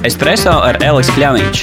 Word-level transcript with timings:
Espreso 0.00 0.54
ar 0.64 0.78
Elisu 0.80 1.12
Kļāviņš. 1.12 1.62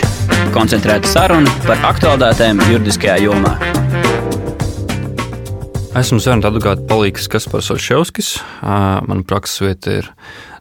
Koncentrēta 0.54 1.10
saruna 1.10 1.50
par 1.64 1.80
aktuālitātēm 1.90 2.60
juridiskajā 2.70 3.16
jomā. 3.24 3.56
Esmu 5.98 6.20
Zvaigznes 6.22 6.46
advokāta 6.46 6.86
palīgs 6.86 7.26
Kaspars 7.34 7.72
Oševskis. 7.74 8.36
Mana 8.62 9.26
prakses 9.26 9.64
vieta 9.66 9.96
ir 10.04 10.12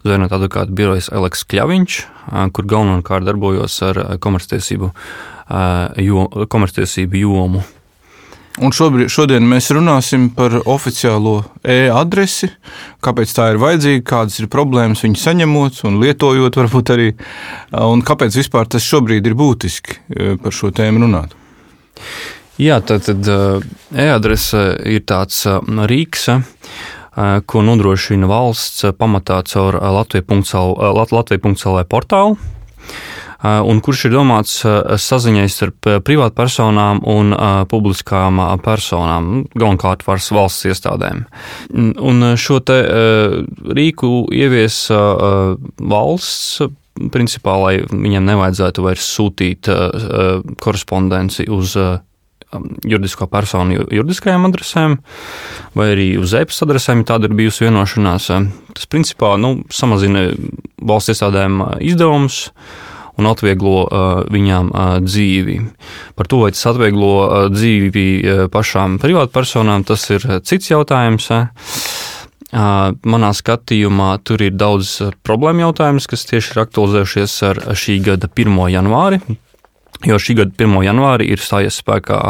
Zvaigznes 0.06 0.32
advokāta 0.32 0.72
birojas 0.72 1.10
Eliks 1.12 1.44
Kļāviņš, 1.52 1.98
kur 2.56 2.70
galvenokārt 2.72 3.28
darbojos 3.28 3.76
ar 3.84 4.00
komerctiesību, 4.24 4.88
jo, 6.08 6.26
komerctiesību 6.56 7.24
jomu. 7.26 7.66
Un 8.56 8.72
šobrīd, 8.72 9.10
šodien 9.12 9.44
mēs 9.44 9.68
runāsim 9.76 10.30
par 10.32 10.54
oficiālo 10.64 11.42
e-adresi, 11.60 12.48
kāpēc 13.04 13.34
tā 13.36 13.50
ir 13.52 13.60
vajadzīga, 13.60 14.04
kādas 14.08 14.38
ir 14.40 14.48
problēmas 14.52 15.04
viņu 15.04 15.20
saņemot 15.20 15.82
un 15.84 15.98
lietojot, 16.00 16.56
varbūt 16.62 16.92
arī, 16.94 17.10
un 17.76 18.04
kāpēc 18.06 18.38
vispār 18.40 18.70
tas 18.72 18.86
šobrīd 18.86 19.28
ir 19.28 19.36
būtiski 19.36 19.98
par 20.40 20.56
šo 20.56 20.72
tēmu 20.72 21.04
runāt. 21.04 21.36
Jā, 22.56 22.80
tad, 22.80 23.04
tad 23.04 23.28
e-adrese 23.92 24.64
ir 24.88 25.04
tāds 25.04 25.42
rīks, 25.92 26.30
ko 27.44 27.64
nodrošina 27.64 28.28
valsts 28.30 28.88
pamatā 28.96 29.42
caur 29.52 29.76
Latvijas.CLV 29.84 31.84
portālu 31.92 32.38
un 33.66 33.80
kurš 33.84 34.06
ir 34.08 34.14
domāts 34.16 34.58
saziņai 35.06 35.46
starp 35.52 35.90
privātpersonām 36.06 37.02
un 37.10 37.34
publiskām 37.70 38.40
personām, 38.64 39.44
galvenokārt 39.54 40.06
valsts 40.06 40.68
iestādēm. 40.70 41.24
Un 41.74 42.32
šo 42.40 42.60
te 42.66 42.80
rīku 43.76 44.26
ievies 44.34 44.86
valsts 44.90 46.66
principā, 47.12 47.56
lai 47.60 47.74
viņiem 47.84 48.24
nevajadzētu 48.24 48.84
vairs 48.86 49.08
sūtīt 49.18 49.68
korespondenci 50.62 51.48
uz 51.52 51.76
juridisko 52.86 53.26
personu 53.28 53.82
juridiskajām 53.92 54.46
adresēm, 54.48 54.96
vai 55.76 55.90
arī 55.92 56.06
uz 56.20 56.32
e-pasta 56.38 56.64
adresēm, 56.64 57.02
ja 57.02 57.10
tāda 57.12 57.28
ir 57.28 57.36
bijusi 57.36 57.66
vienošanās. 57.66 58.28
Tas 58.76 58.88
principā 58.92 59.34
nu, 59.40 59.58
samazina 59.72 60.28
valsts 60.80 61.12
iestādēm 61.16 61.58
izdevumus 61.84 62.46
un 63.16 63.28
atvieglo 63.30 63.76
uh, 63.84 64.24
viņām 64.32 64.72
uh, 64.72 64.96
dzīvi. 65.04 65.56
Par 66.16 66.28
to, 66.30 66.42
vai 66.44 66.52
tas 66.54 66.66
atvieglo 66.72 67.12
uh, 67.22 67.46
dzīvi 67.52 68.04
pašām 68.52 68.98
privātpersonām, 69.02 69.86
tas 69.88 70.04
ir 70.12 70.26
cits 70.46 70.72
jautājums. 70.72 71.30
Manā 72.56 73.32
skatījumā 73.34 74.10
tur 74.24 74.40
ir 74.46 74.54
daudz 74.54 74.92
problēmu 75.26 75.64
jautājumus, 75.64 76.06
kas 76.08 76.22
tieši 76.30 76.54
ir 76.54 76.60
aktualizējušies 76.62 77.34
ar 77.48 77.60
šī 77.76 77.96
gada 78.06 78.30
1. 78.30 78.54
janvāri. 78.72 79.18
Jo 80.06 80.16
šī 80.22 80.38
gada 80.38 80.54
1. 80.54 80.78
janvāri 80.86 81.26
ir 81.34 81.42
stājies 81.42 81.80
spēkā 81.82 82.20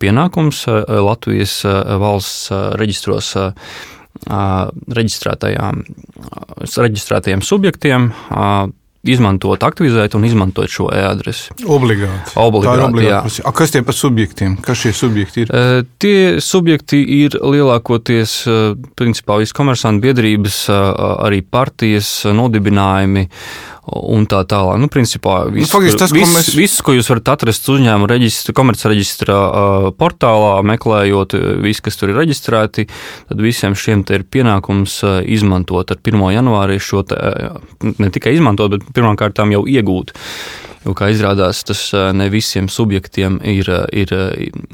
pienākums 0.00 0.62
Latvijas 0.70 1.58
valsts 1.66 2.54
reģistros 2.78 3.34
reģistrētajiem 6.86 7.44
subjektiem 7.44 8.10
izmantot, 9.12 9.62
aktivizēt 9.66 10.16
un 10.18 10.26
izmantot 10.28 10.70
šo 10.72 10.88
e-adresi. 10.94 11.54
Obligāti. 11.64 12.34
obligāti, 12.40 12.86
obligāti 12.88 13.44
A, 13.46 13.52
kas 13.56 13.74
tie 13.74 13.82
par 13.86 13.96
subjektiem? 13.96 14.58
Kas 14.64 14.82
šie 14.82 14.92
subjekti 14.96 15.44
ir? 15.44 15.52
E, 15.52 15.84
tie 16.02 16.18
subjekti 16.42 17.00
ir 17.20 17.38
lielākoties 17.40 18.36
principā 18.98 19.38
visas 19.40 19.56
komersantu 19.56 20.06
biedrības, 20.06 20.60
arī 21.26 21.42
partijas 21.42 22.10
nodibinājumi 22.36 23.26
un 23.86 24.26
tā 24.28 24.42
tālāk. 24.48 24.80
Nu, 24.82 24.88
principā, 24.92 25.44
viss, 25.52 25.70
nu, 25.70 25.92
tas, 25.98 26.12
viss, 26.14 26.34
mēs... 26.34 26.50
viss, 26.58 26.82
ko 26.84 26.96
jūs 26.96 27.10
varat 27.12 27.30
atrast 27.36 27.68
uzņēmuma 27.70 28.10
reģistra, 28.10 28.54
komercreģistra 28.56 29.36
uh, 29.36 29.88
portālā, 29.98 30.58
meklējot 30.66 31.36
visu, 31.62 31.84
kas 31.86 32.00
tur 32.00 32.12
ir 32.12 32.20
reģistrēti, 32.20 32.88
tad 33.30 33.42
visiem 33.42 33.78
šiem 33.78 34.02
ir 34.10 34.26
pienākums 34.26 34.98
uh, 35.06 35.18
izmantot 35.22 35.94
ar 35.94 36.02
1. 36.02 36.28
janvāri 36.34 36.80
šo 36.82 37.04
te, 37.06 37.18
uh, 37.18 37.92
ne 38.02 38.10
tikai 38.12 38.34
izmantot, 38.36 38.74
bet 38.74 38.94
pirmkārt 38.96 39.38
jau 39.38 39.66
iegūt. 39.70 40.16
Jo, 40.86 40.92
kā 40.94 41.08
izrādās, 41.10 41.64
tas 41.66 41.80
ne 42.14 42.28
visiem 42.30 42.68
subjektiem 42.70 43.40
ir, 43.42 43.66
ir, 43.90 44.12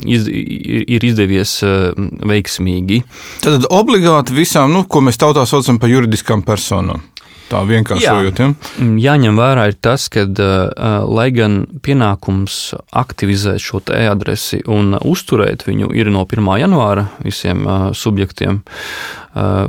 iz, 0.05 0.27
ir 0.29 1.07
izdevies 1.09 1.55
veiksmīgi. 2.29 3.01
Tad 3.41 3.65
obligāti 3.73 4.37
visām, 4.37 4.77
nu, 4.77 4.85
ko 4.85 5.01
mēs 5.01 5.17
tautā 5.17 5.47
saucam 5.49 5.81
par 5.81 5.89
juridiskām 5.89 6.45
personām. 6.45 7.01
Tā 7.53 7.61
vienkāršojot. 7.69 8.41
Ja? 8.41 8.49
Mm, 8.81 8.97
jāņem 9.03 9.39
vērā 9.39 9.69
ir 9.71 9.79
tas, 9.85 10.09
ka, 10.13 10.25
uh, 10.25 11.05
lai 11.05 11.29
gan 11.37 11.63
pienākums 11.85 12.59
aktivizēt 13.03 13.61
šo 13.63 13.83
e-adresi 13.93 14.63
un 14.73 14.97
uzturēt 14.97 15.67
viņu 15.69 15.93
ir 15.97 16.13
no 16.15 16.25
1. 16.25 16.53
janvāra 16.63 17.09
visiem 17.25 17.67
uh, 17.67 17.89
subjektiem, 17.97 18.63
uh, 19.37 19.67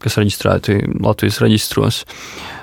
kas 0.00 0.18
reģistrēti 0.20 0.80
Latvijas 1.04 1.42
reģistros. 1.44 2.04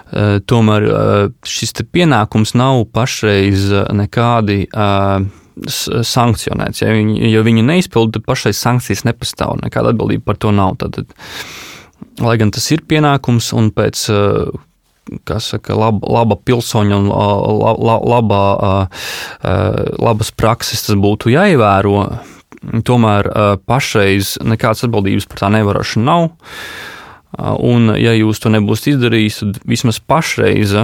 Uh, 0.05 0.37
tomēr 0.49 0.89
uh, 0.89 1.15
šis 1.45 1.75
pienākums 1.93 2.55
nav 2.57 2.87
pašreiz 2.95 3.69
nekādi 3.93 4.63
uh, 4.69 5.25
sankcionēts. 5.65 6.81
Ja 6.81 6.91
viņi, 6.93 7.29
ja 7.31 7.45
viņi 7.45 7.63
neizpilda, 7.65 8.17
tad 8.17 8.27
pašai 8.27 8.53
sankcijas 8.55 9.05
nepastāv. 9.07 9.55
Nekāda 9.61 9.93
atbildība 9.93 10.31
par 10.31 10.41
to 10.41 10.51
nav. 10.55 10.75
Tad, 10.81 10.97
tad 10.97 11.13
lai 12.23 12.37
gan 12.39 12.53
tas 12.55 12.67
ir 12.71 12.83
pienākums 12.87 13.51
un 13.57 13.71
pēc 13.75 14.05
saka, 15.43 15.75
laba, 15.77 16.07
laba 16.09 16.37
pilsoņa 16.41 16.97
un 16.97 17.09
laba, 17.11 17.97
laba, 18.15 18.41
labas 20.01 20.31
prakses 20.33 20.85
tas 20.87 20.97
būtu 20.97 21.33
jāievēro, 21.35 21.99
tomēr 22.87 23.29
pašreiz 23.69 24.35
nekādas 24.41 24.87
atbildības 24.87 25.29
par 25.29 25.43
tā 25.43 25.51
nevarošanu 25.53 26.05
nav. 26.05 26.29
Un, 27.35 27.91
ja 27.99 28.13
jūs 28.15 28.39
to 28.39 28.49
nebūsiet 28.53 28.93
izdarījis, 28.95 29.41
tad 29.41 29.57
vismaz 29.67 29.99
pašreiz 29.99 30.77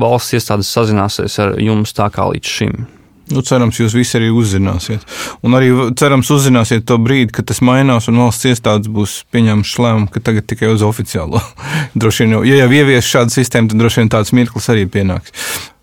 valsts 0.00 0.38
iestādes 0.38 0.70
sazināsies 0.72 1.36
ar 1.44 1.58
jums 1.60 1.92
tā 1.94 2.08
kā 2.14 2.24
līdz 2.32 2.56
šim. 2.56 2.86
Nu, 3.30 3.44
cerams, 3.46 3.78
jūs 3.78 3.94
visi 3.94 4.16
arī 4.18 4.30
uzzināsiet. 4.34 5.04
Un 5.46 5.54
arī 5.54 5.70
cerams, 5.98 6.30
uzzināsiet 6.34 6.86
to 6.88 6.98
brīdi, 6.98 7.30
kad 7.36 7.46
tas 7.50 7.62
mainās 7.62 8.08
un 8.10 8.18
valsts 8.18 8.48
iestādes 8.50 8.90
būs 8.90 9.20
pieņēmušas 9.34 9.82
lēmumu, 9.84 10.10
ka 10.10 10.22
tagad 10.30 10.48
tikai 10.50 10.72
uz 10.74 10.82
oficiālo. 10.86 11.42
droši 12.00 12.26
vien, 12.26 12.38
ja 12.48 12.62
jau 12.64 12.70
ievies 12.80 13.10
šādu 13.10 13.36
sistēmu, 13.36 13.70
tad 13.70 13.82
droši 13.82 14.02
vien 14.02 14.14
tāds 14.16 14.34
mirklis 14.36 14.70
arī 14.72 14.88
pienāks. 14.90 15.34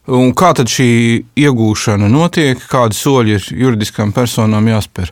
Un 0.07 0.31
kā 0.37 0.53
tad 0.55 0.71
šī 0.71 0.89
iegūšana 1.35 2.07
notiek, 2.07 2.61
kādi 2.71 2.95
soļi 2.95 3.33
ir 3.35 3.47
juridiskām 3.63 4.13
personām 4.15 4.69
jāspēr? 4.71 5.11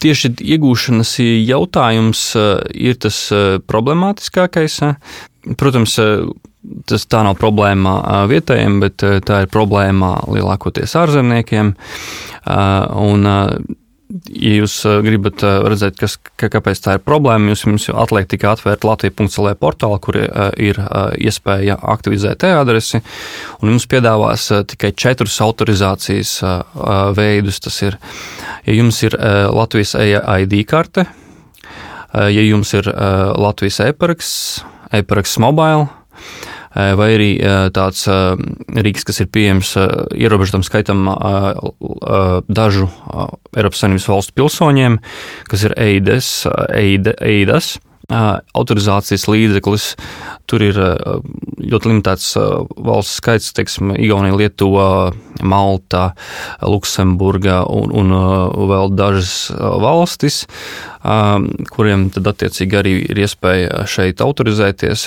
Tieši 0.00 0.32
iegūšanas 0.56 1.12
jautājums 1.20 2.22
eh, 2.38 2.48
ir 2.88 2.96
tas 3.04 3.18
eh, 3.34 3.58
problemātiskākais. 3.70 4.80
Protams, 5.60 5.98
eh, 6.02 6.24
tas 6.88 7.06
tā 7.08 7.22
nav 7.24 7.38
problēma 7.40 8.26
vietējiem, 8.30 8.80
bet 8.82 9.04
tā 9.26 9.42
ir 9.44 9.52
problēma 9.52 10.18
lielākoties 10.28 10.96
ārzemniekiem. 11.00 11.74
Un, 13.00 13.28
ja 14.28 14.52
jūs 14.58 14.74
gribat 15.06 15.44
redzēt, 15.70 15.96
kas, 16.00 16.16
kāpēc 16.40 16.82
tā 16.84 16.96
ir 16.98 17.04
problēma, 17.06 17.52
jūs 17.52 17.64
jums 17.64 17.86
atliek 17.94 18.28
tikai 18.28 18.50
atvērt 18.52 18.84
Latvijas.CLV 18.84 19.54
portālu, 19.60 20.00
kur 20.02 20.18
ir 20.20 20.80
iespēja 21.16 21.78
aktivizēt 21.94 22.44
e-adresi, 22.48 23.00
un 23.62 23.72
jums 23.72 23.86
piedāvās 23.90 24.48
tikai 24.72 24.92
četrus 24.98 25.38
autorizācijas 25.46 26.34
veidus. 27.16 27.62
Tas 27.64 27.80
ir, 27.86 27.96
ja 28.66 28.76
jums 28.76 29.00
ir 29.06 29.16
Latvijas 29.54 29.94
ID 29.96 30.58
karte, 30.68 31.06
ja 32.12 32.44
jums 32.50 32.74
ir 32.74 32.90
Latvijas 32.90 33.80
e-paraksts, 33.86 34.60
e-paraksts 34.90 35.38
mobile, 35.40 35.86
vai 36.74 37.08
arī 37.16 37.30
tāds 37.74 38.06
rīks, 38.06 39.04
kas 39.08 39.20
ir 39.22 39.30
pieejams 39.34 39.74
ierobežotam 40.14 40.62
skaitam 40.66 41.08
dažu 42.46 42.88
Eiropas 43.56 43.82
Savienības 43.82 44.08
valstu 44.12 44.36
pilsoņiem, 44.38 44.98
kas 45.50 45.66
ir 45.66 45.74
EIDES, 45.76 46.32
EIDAS 46.78 47.74
autorizācijas 48.10 49.26
līdzeklis. 49.30 49.86
Tur 50.50 50.64
ir 50.66 50.78
ļoti 51.60 51.90
limitēts 51.90 52.32
valsts 52.74 53.20
skaits, 53.20 53.52
teiksim, 53.54 53.92
Igaunija, 53.94 54.34
Lietuva, 54.34 54.86
Malta, 55.46 56.10
Luksemburga 56.66 57.62
un, 57.70 57.92
un 57.94 58.14
vēl 58.70 58.90
dažas 58.98 59.34
valstis, 59.54 60.42
kuriem 61.70 62.08
tad 62.14 62.32
attiecīgi 62.32 62.80
arī 62.80 62.96
ir 63.12 63.22
iespēja 63.22 63.84
šeit 63.88 64.24
autorizēties, 64.24 65.06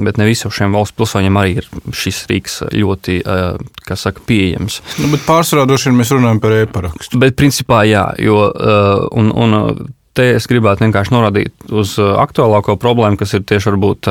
bet 0.00 0.18
ne 0.18 0.30
visiem 0.30 0.54
šiem 0.54 0.74
valsts 0.78 0.96
pilsoņiem 0.98 1.38
arī 1.42 1.58
ir 1.60 1.68
šis 1.94 2.24
rīks 2.32 2.62
ļoti, 2.72 3.20
kā 3.84 3.98
saka, 3.98 4.24
pieejams. 4.28 4.80
Nu, 5.02 5.12
bet 5.12 5.22
pārsvarā 5.28 5.68
droši 5.68 5.90
vien 5.90 6.00
mēs 6.00 6.16
runājam 6.16 6.42
par 6.42 6.56
e-parakstu. 6.62 7.20
Bet 7.20 7.38
principā 7.38 7.84
jā, 7.88 8.08
jo 8.24 8.48
un, 9.12 9.30
un 9.36 9.60
te 10.18 10.26
es 10.34 10.48
gribētu 10.50 10.84
vienkārši 10.84 11.14
norādīt 11.14 11.68
uz 11.70 11.94
aktuālāko 11.98 12.74
problēmu, 12.80 13.18
kas 13.20 13.36
ir 13.38 13.44
tieši 13.48 13.70
varbūt 13.70 14.08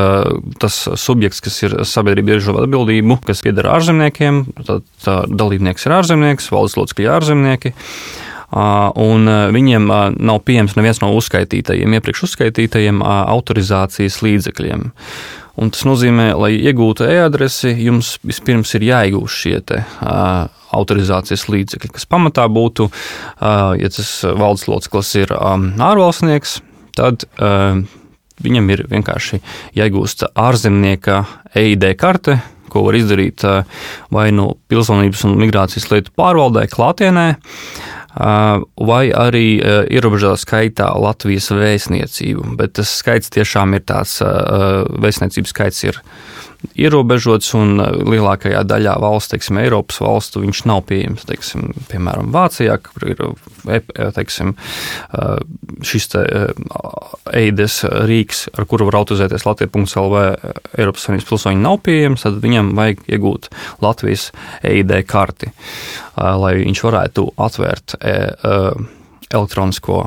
tas 0.64 0.78
subjekts, 1.04 1.44
kas 1.44 1.60
ir 1.68 1.76
sabiedrība 1.88 2.38
iežo 2.38 2.56
atbildību, 2.64 3.20
kas 3.28 3.44
pieder 3.46 3.68
ārzemniekiem. 3.74 4.46
Tad 4.68 5.12
dalībnieks 5.28 5.88
ir 5.88 5.98
ārzemnieks, 6.00 6.50
valdes 6.54 6.78
locekļi 6.80 7.12
ārzemnieki 7.18 7.76
un 8.48 9.28
viņiem 9.52 9.90
nav 10.24 10.40
pieejams 10.48 10.78
neviens 10.78 11.02
no 11.04 11.12
uzskaitītajiem, 11.18 11.98
iepriekš 11.98 12.24
uzskaitītajiem 12.30 13.02
autorizācijas 13.04 14.22
līdzekļiem. 14.24 14.88
Un 15.58 15.72
tas 15.74 15.88
nozīmē, 15.88 16.30
lai 16.38 16.52
iegūtu 16.54 17.08
e-adresi, 17.10 17.72
jums 17.82 18.16
vispirms 18.28 18.76
ir 18.78 18.86
jāiegūst 18.92 19.40
šie 19.42 19.56
te, 19.66 19.80
uh, 20.06 20.46
autorizācijas 20.78 21.48
līdzekļi, 21.50 21.94
kas 21.96 22.06
pamatā 22.10 22.46
būtu, 22.52 22.86
uh, 22.92 23.72
ja 23.80 23.90
tas 23.90 24.12
valdes 24.38 24.68
loceklis 24.70 25.16
ir 25.24 25.34
um, 25.34 25.72
ārvalstnieks, 25.82 26.60
tad 26.98 27.26
uh, 27.42 27.82
viņam 28.46 28.70
ir 28.76 28.86
vienkārši 28.92 29.42
jāiegūst 29.80 30.28
ārzemnieka 30.38 31.24
EID 31.58 31.90
karte, 31.98 32.38
ko 32.70 32.84
var 32.86 32.98
izdarīt 33.00 33.46
vai 34.14 34.26
no 34.36 34.50
pilsonības 34.70 35.24
un 35.26 35.38
migrācijas 35.40 35.88
lietu 35.90 36.12
pārvaldē 36.20 36.66
klātienē, 36.70 37.28
vai 38.18 39.04
arī 39.14 39.60
ierobežotā 39.94 40.40
skaitā 40.42 40.88
Latvijas 40.98 41.52
vēstniecību. 41.54 42.56
Bet 42.58 42.78
tas 42.80 42.96
skaits 43.02 43.30
tiešām 43.34 43.78
ir 43.78 43.86
tāds, 43.86 44.18
vēstniecības 44.24 45.54
skaits 45.54 45.84
ir 45.86 46.02
ierobežots, 46.78 47.52
un 47.58 47.78
uh, 47.82 47.92
lielākajā 48.08 48.64
daļā 48.68 48.96
valsts, 49.02 49.34
teiksim, 49.34 49.60
Eiropas 49.62 50.00
valstu, 50.04 50.42
viņš 50.44 50.64
nav 50.70 50.84
pieejams. 50.90 51.26
Teiksim, 51.30 51.72
piemēram, 51.92 52.32
Vācijā, 52.34 52.78
kur 52.84 53.08
ir 53.12 53.24
e, 53.24 53.80
e, 53.80 54.10
teiksim, 54.16 54.56
uh, 54.58 55.38
šis 55.86 56.12
te 56.14 56.24
eides 57.38 57.80
rīks, 58.10 58.48
ar 58.58 58.68
kuru 58.70 58.90
var 58.90 59.00
autorizēties 59.02 59.48
Latvijas.CLV, 59.48 60.26
Eiropas 60.78 61.08
Savienības 61.08 61.30
pilsoņi 61.32 61.64
nav 61.64 61.82
pieejams, 61.86 62.26
tad 62.26 62.42
viņam 62.44 62.74
vajag 62.78 63.04
iegūt 63.08 63.50
Latvijas 63.84 64.30
EID 64.66 64.96
karti, 65.10 65.52
uh, 65.52 66.34
lai 66.42 66.56
viņš 66.62 66.86
varētu 66.88 67.28
atvērt 67.48 67.98
e, 68.02 68.16
elektronisko 69.28 70.02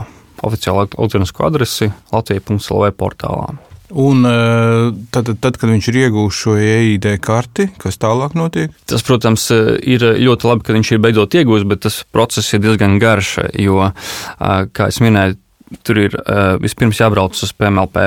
oficiālu 0.46 0.86
elektronisko 0.86 1.46
adresi 1.48 1.90
Latvijas.CLV 2.12 2.94
portālā. 2.96 3.52
Un 3.90 4.24
eh, 4.28 4.92
tad, 5.10 5.32
tad, 5.42 5.58
kad 5.58 5.70
viņš 5.70 5.90
ir 5.90 5.98
iegūmis 6.04 6.38
šo 6.38 6.54
EID 6.60 7.08
karti, 7.24 7.68
kas 7.80 7.98
tālāk 8.00 8.36
notiek? 8.38 8.74
Tas, 8.90 9.02
protams, 9.06 9.48
ir 9.82 10.04
ļoti 10.22 10.50
labi, 10.50 10.66
ka 10.66 10.76
viņš 10.76 10.92
ir 10.94 11.02
beidzot 11.02 11.36
iegūmis, 11.40 11.66
bet 11.70 11.82
tas 11.86 12.00
process 12.14 12.54
ir 12.54 12.62
diezgan 12.62 12.98
garš. 13.02 13.36
Jo, 13.58 13.90
eh, 13.90 14.64
kā 14.70 14.90
jau 14.90 15.06
minēju, 15.06 15.38
tur 15.86 16.00
ir 16.02 16.16
vispirms 16.58 16.98
jābrauc 16.98 17.36
uz 17.46 17.52
PMLP 17.54 18.00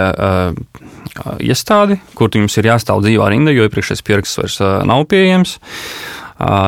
iestādi, 1.47 1.95
kur 2.12 2.27
jums 2.36 2.57
ir 2.59 2.68
jāstāv 2.68 3.00
dzīvā 3.06 3.29
rinda, 3.31 3.53
jo 3.56 3.63
iepriekšējais 3.69 4.03
pieraksts 4.03 4.41
vairs 4.41 4.57
nav 4.83 5.06
pieejams. 5.07 5.53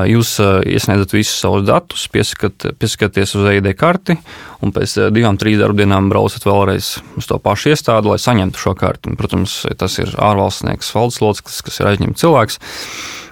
Jūs 0.10 0.36
iesniedzat 0.70 1.16
visus 1.16 1.40
savus 1.42 1.66
datus, 1.68 2.06
piesakat, 2.14 2.68
piesakāties 2.80 3.36
uz 3.36 3.50
EID 3.52 3.72
karti, 3.80 4.16
un 4.64 4.72
pēc 4.76 4.98
divām, 5.16 5.40
trīs 5.42 5.60
darbdienām 5.60 6.08
braucat 6.12 6.46
vēlreiz 6.48 6.96
uz 7.20 7.28
to 7.28 7.40
pašu 7.42 7.74
iestādi, 7.74 8.12
lai 8.12 8.22
saņemtu 8.22 8.62
šo 8.62 8.76
karti. 8.80 9.16
Protams, 9.20 9.64
tas 9.80 10.00
ir 10.00 10.14
ārvalstnieks, 10.16 10.94
valdes 10.96 11.22
loceklis, 11.24 11.62
kas 11.66 11.82
ir 11.82 11.92
aizņemts 11.92 12.24
cilvēks. 12.24 12.62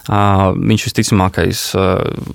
Viņš 0.03 0.83
visticamākais 0.83 1.59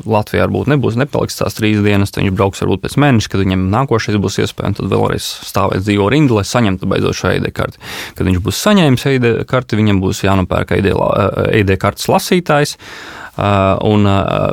Latvijā 0.08 0.46
varbūt 0.46 0.70
nebūs, 0.72 0.96
nepaliks 0.96 1.37
tās 1.37 1.58
trīs 1.58 1.82
dienas, 1.84 2.14
viņš 2.16 2.32
brauks 2.32 2.62
varbūt 2.64 2.87
pēc 2.87 2.96
mēneša, 3.02 3.28
kad 3.34 3.43
viņam 3.43 3.66
nākošais 3.75 4.16
būs 4.25 4.40
iespēja, 4.40 4.70
un 4.70 4.78
tad 4.78 4.88
vēlreiz 4.88 5.26
stāvēt 5.44 5.84
dzīvo 5.84 6.08
rindu, 6.14 6.38
lai 6.38 6.46
saņemtu 6.49 6.88
beidzot 6.88 7.19
šo 7.19 7.34
EID 7.34 7.50
karti. 7.52 7.82
Kad 8.16 8.25
viņš 8.31 8.40
būs 8.46 8.62
saņēmis 8.64 9.05
EID 9.12 9.28
karti, 9.50 9.76
viņam 9.82 10.00
būs 10.00 10.25
jānopērk 10.25 10.78
EID 10.78 11.75
kartes 11.76 12.08
lasītājs. 12.08 12.78
Un 13.38 14.08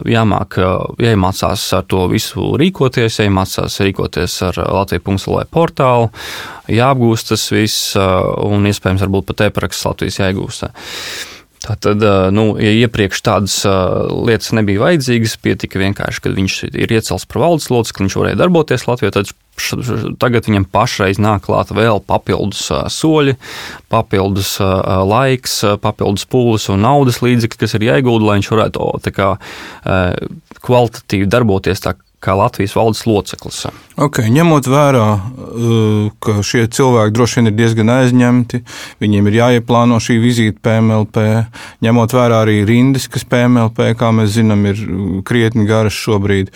jāmāk, 0.05 0.59
jāiemācās 1.01 1.63
ar 1.73 1.85
to 1.89 2.03
visu 2.11 2.51
rīkoties, 2.61 3.19
jāiemācās 3.23 3.79
rīkoties 3.81 4.35
ar 4.45 4.59
Latvijas.CLV 4.61 5.47
portālu, 5.49 6.11
jāapgūst 6.69 7.31
tas 7.33 7.47
viss, 7.53 7.95
un 7.97 8.69
iespējams, 8.69 9.01
varbūt 9.07 9.31
pat 9.31 9.47
e-paraksts 9.47 9.89
Latvijas 9.89 10.21
jāiegūst. 10.21 10.67
Tātad, 11.65 12.03
nu, 12.35 12.43
ja 12.61 12.73
iepriekš 12.85 13.23
tādas 13.25 13.55
lietas 13.65 14.51
nebija 14.53 14.83
vajadzīgas, 14.83 15.39
pietika 15.41 15.81
vienkārši, 15.81 16.21
ka 16.21 16.33
viņš 16.35 16.59
ir 16.69 16.93
iecelts 16.93 17.25
par 17.29 17.41
valdes 17.41 17.71
locekli, 17.73 18.05
viņš 18.05 18.17
varēja 18.21 18.41
darboties 18.43 18.85
Latvijā. 18.85 19.15
Tad 19.15 19.33
tagad 20.19 20.49
viņam 20.49 20.67
pašreiz 20.67 21.19
nāk 21.21 21.45
klāt 21.47 21.71
vēl 21.73 22.01
papildus 22.03 22.67
soļi, 22.91 23.37
papildus 23.91 24.57
laiks, 24.59 25.61
papildus 25.81 26.27
pūles 26.29 26.67
un 26.73 26.83
naudas 26.83 27.21
līdzekļi, 27.23 27.61
kas 27.63 27.77
ir 27.77 27.87
jāiegūda, 27.87 28.27
lai 28.27 28.39
viņš 28.39 28.51
varētu 28.51 29.13
kā, 29.15 29.29
kvalitatīvi 30.65 31.29
darboties 31.31 31.85
tā 31.85 31.95
kā 32.25 32.35
Latvijas 32.37 32.75
valdes 32.77 33.03
loceklis. 33.07 33.61
Okay, 34.01 34.31
ņemot 34.33 34.67
vērā, 34.69 35.05
ka 36.23 36.39
šie 36.45 36.65
cilvēki 36.73 37.15
droši 37.15 37.39
vien 37.39 37.51
ir 37.51 37.55
diezgan 37.59 37.93
aizņemti, 37.93 38.61
viņiem 39.03 39.29
ir 39.31 39.39
jāieplāno 39.39 40.01
šī 40.03 40.17
vizīte 40.23 40.59
PMLP, 40.65 41.25
ņemot 41.85 42.17
vērā 42.17 42.43
arī 42.43 42.59
rindas, 42.67 43.07
kas 43.11 43.27
PMLP, 43.29 43.93
kā 43.99 44.11
mēs 44.15 44.35
zinām, 44.39 44.65
ir 44.71 44.83
krietni 45.27 45.67
garas 45.69 45.95
šobrīd. 45.95 46.53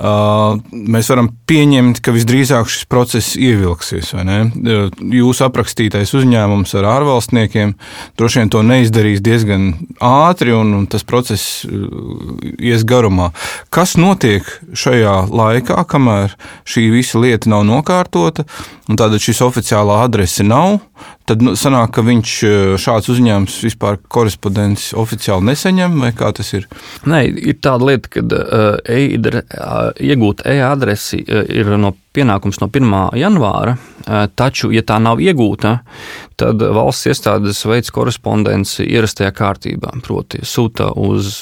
Mēs 0.00 1.10
varam 1.12 1.28
pieņemt, 1.50 1.98
ka 2.00 2.14
visdrīzāk 2.14 2.70
šis 2.72 2.86
process 2.88 3.34
ievilksies. 3.36 4.14
Jūsu 4.16 5.44
aprakstītais 5.44 6.14
uzņēmums 6.16 6.72
ar 6.80 6.88
ārvalstniekiem 6.94 7.74
droši 8.16 8.40
vien 8.40 8.52
to 8.52 8.62
neizdarīs 8.64 9.20
diezgan 9.24 9.74
ātri, 10.00 10.54
un, 10.56 10.72
un 10.78 10.86
tas 10.88 11.04
process 11.04 11.66
ies 12.56 12.86
garumā. 12.88 13.30
Kas 13.68 13.98
notiek 14.00 14.48
šajā 14.72 15.16
laikā, 15.28 15.84
kamēr 15.90 16.36
šī 16.64 16.88
visa 16.96 17.20
lieta 17.20 17.52
nav 17.52 17.66
nokārtota, 17.68 18.48
un 18.88 19.00
tāda 19.00 19.20
šis 19.20 19.44
oficiālā 19.44 20.00
adrese 20.06 20.46
nav? 20.46 20.80
Tad 21.30 21.44
nu, 21.46 21.54
sanāk, 21.58 21.92
ka 21.94 22.04
viņš 22.06 22.32
e, 22.42 22.52
šāds 22.80 23.10
uzņēmums 23.12 23.60
vispār 23.62 24.00
korespondenci 24.10 24.96
oficiāli 24.98 25.46
neseņem, 25.50 26.00
vai 26.02 26.10
kā 26.16 26.32
tas 26.34 26.50
ir? 26.56 26.66
Nē, 27.10 27.22
ir 27.30 27.58
tāda 27.62 27.86
lieta, 27.92 28.10
ka 28.10 28.24
uh, 28.26 28.80
e 28.84 28.98
iegūt 30.10 30.42
e-adresi 30.50 31.20
ir 31.22 31.70
no 31.78 31.94
pienākums 32.16 32.58
no 32.62 32.66
1. 32.66 32.96
janvāra, 33.20 33.76
taču, 34.34 34.72
ja 34.74 34.82
tā 34.86 34.98
nav 35.02 35.22
iegūta, 35.22 35.76
tad 36.40 36.64
valsts 36.74 37.06
iestādes 37.12 37.62
veids 37.68 37.92
korespondenci 37.94 38.88
ierastajā 38.88 39.30
kārtībā, 39.36 39.94
proti 40.06 40.42
sūta 40.42 40.90
uz 40.98 41.36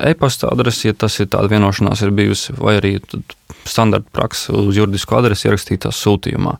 e-pasta 0.00 0.48
adresi, 0.52 0.88
ja 0.88 0.96
tas 0.96 1.18
ir 1.20 1.28
tāda 1.32 1.50
vienošanās 1.52 2.02
ir 2.06 2.14
bijusi, 2.16 2.56
vai 2.58 2.78
arī 2.80 2.96
standarta 3.68 4.08
praksa 4.12 4.56
uz 4.56 4.78
juridisko 4.78 5.20
adresi 5.20 5.48
ierakstītās 5.50 6.00
sūtījumā. 6.06 6.56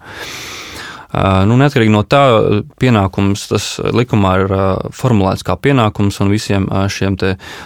Nu, 1.14 1.54
neatkarīgi 1.60 1.92
no 1.94 2.02
tā, 2.02 2.22
pienākums 2.82 3.46
tas 3.52 3.68
likumā 3.94 4.32
ir 4.42 4.54
formulēts 4.96 5.46
kā 5.46 5.54
pienākums, 5.60 6.18
un 6.24 6.32
visiem 6.32 6.66
šiem 6.90 7.18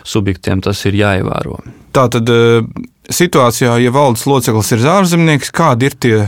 subjektiem 0.05 0.61
tas 0.64 0.83
ir 0.90 0.99
jāievēro. 0.99 1.62
Tā 1.97 2.05
tad 2.12 2.28
situācijā, 3.09 3.78
ja 3.81 3.95
valdes 3.95 4.26
loceklis 4.28 4.75
ir 4.76 4.85
ārzemnieks, 4.93 5.55
kādi 5.55 5.88
ir 5.88 5.97
tie 5.97 6.19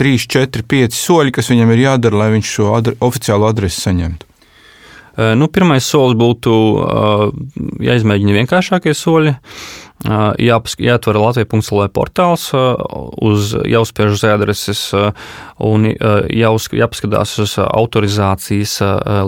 3, 0.00 0.24
4, 0.32 0.64
5 0.64 0.96
soļi, 0.96 1.36
kas 1.36 1.52
viņam 1.52 1.74
ir 1.74 1.84
jādara, 1.84 2.22
lai 2.22 2.30
viņš 2.38 2.56
šo 2.56 2.72
adre, 2.78 2.96
oficiālo 3.04 3.50
adresi 3.50 3.84
saņemtu? 3.84 4.26
Nu, 5.36 5.50
pirmais 5.52 5.84
solis 5.84 6.16
būtu 6.16 6.54
jāizmēģina 7.84 8.38
vienkāršākie 8.38 8.94
soļi 8.96 9.34
jāatver 10.00 11.18
Latvijas.CLV 11.20 11.90
portāls, 11.92 12.46
uz, 12.54 13.50
jāuzspiež 13.68 14.14
uz 14.16 14.24
adreses 14.24 14.80
un 15.60 15.84
jāuz, 15.88 16.68
jāpaskatās 16.72 17.34
uz 17.44 17.56
autorizācijas 17.60 18.78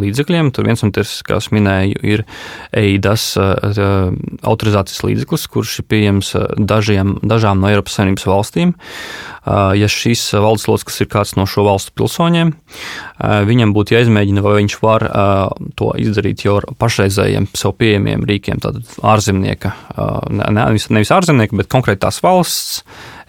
līdzekļiem. 0.01 0.53
Tur 0.57 0.71
viens 0.71 0.85
no 0.85 0.89
tiem, 0.95 1.11
kā 1.29 1.41
es 1.43 1.51
minēju, 1.53 2.01
ir 2.15 2.25
EIDAS 2.73 3.27
autorizācijas 3.37 5.05
līdzeklis, 5.05 5.45
kurš 5.53 5.83
ir 5.83 5.89
pieejams 5.93 6.33
dažiem, 6.57 7.19
dažām 7.21 7.61
no 7.61 7.69
Eiropas 7.69 7.99
Savienības 7.99 8.29
valstīm. 8.31 8.73
Ja 9.43 9.89
šis 9.91 10.21
valdes 10.39 10.69
loceklis 10.71 11.03
ir 11.03 11.09
kāds 11.11 11.35
no 11.35 11.49
šo 11.51 11.65
valstu 11.67 11.91
pilsoņiem, 11.99 12.53
viņam 13.49 13.73
būtu 13.75 13.97
jāizmēģina, 13.97 14.45
vai 14.45 14.53
viņš 14.61 14.77
var 14.85 15.05
to 15.75 15.89
izdarīt 15.99 16.45
jau 16.47 16.61
ar 16.61 16.69
pašreizējiem 16.79 17.49
sev 17.59 17.75
pieejamiem 17.81 18.23
rīkiem, 18.29 18.63
tātad 18.63 18.87
ārzemnieka, 19.03 19.75
nevis, 20.71 20.89
nevis 20.93 21.13
ārzemnieka, 21.15 21.59
bet 21.61 21.71
konkrētās 21.73 22.21
valsts 22.25 22.83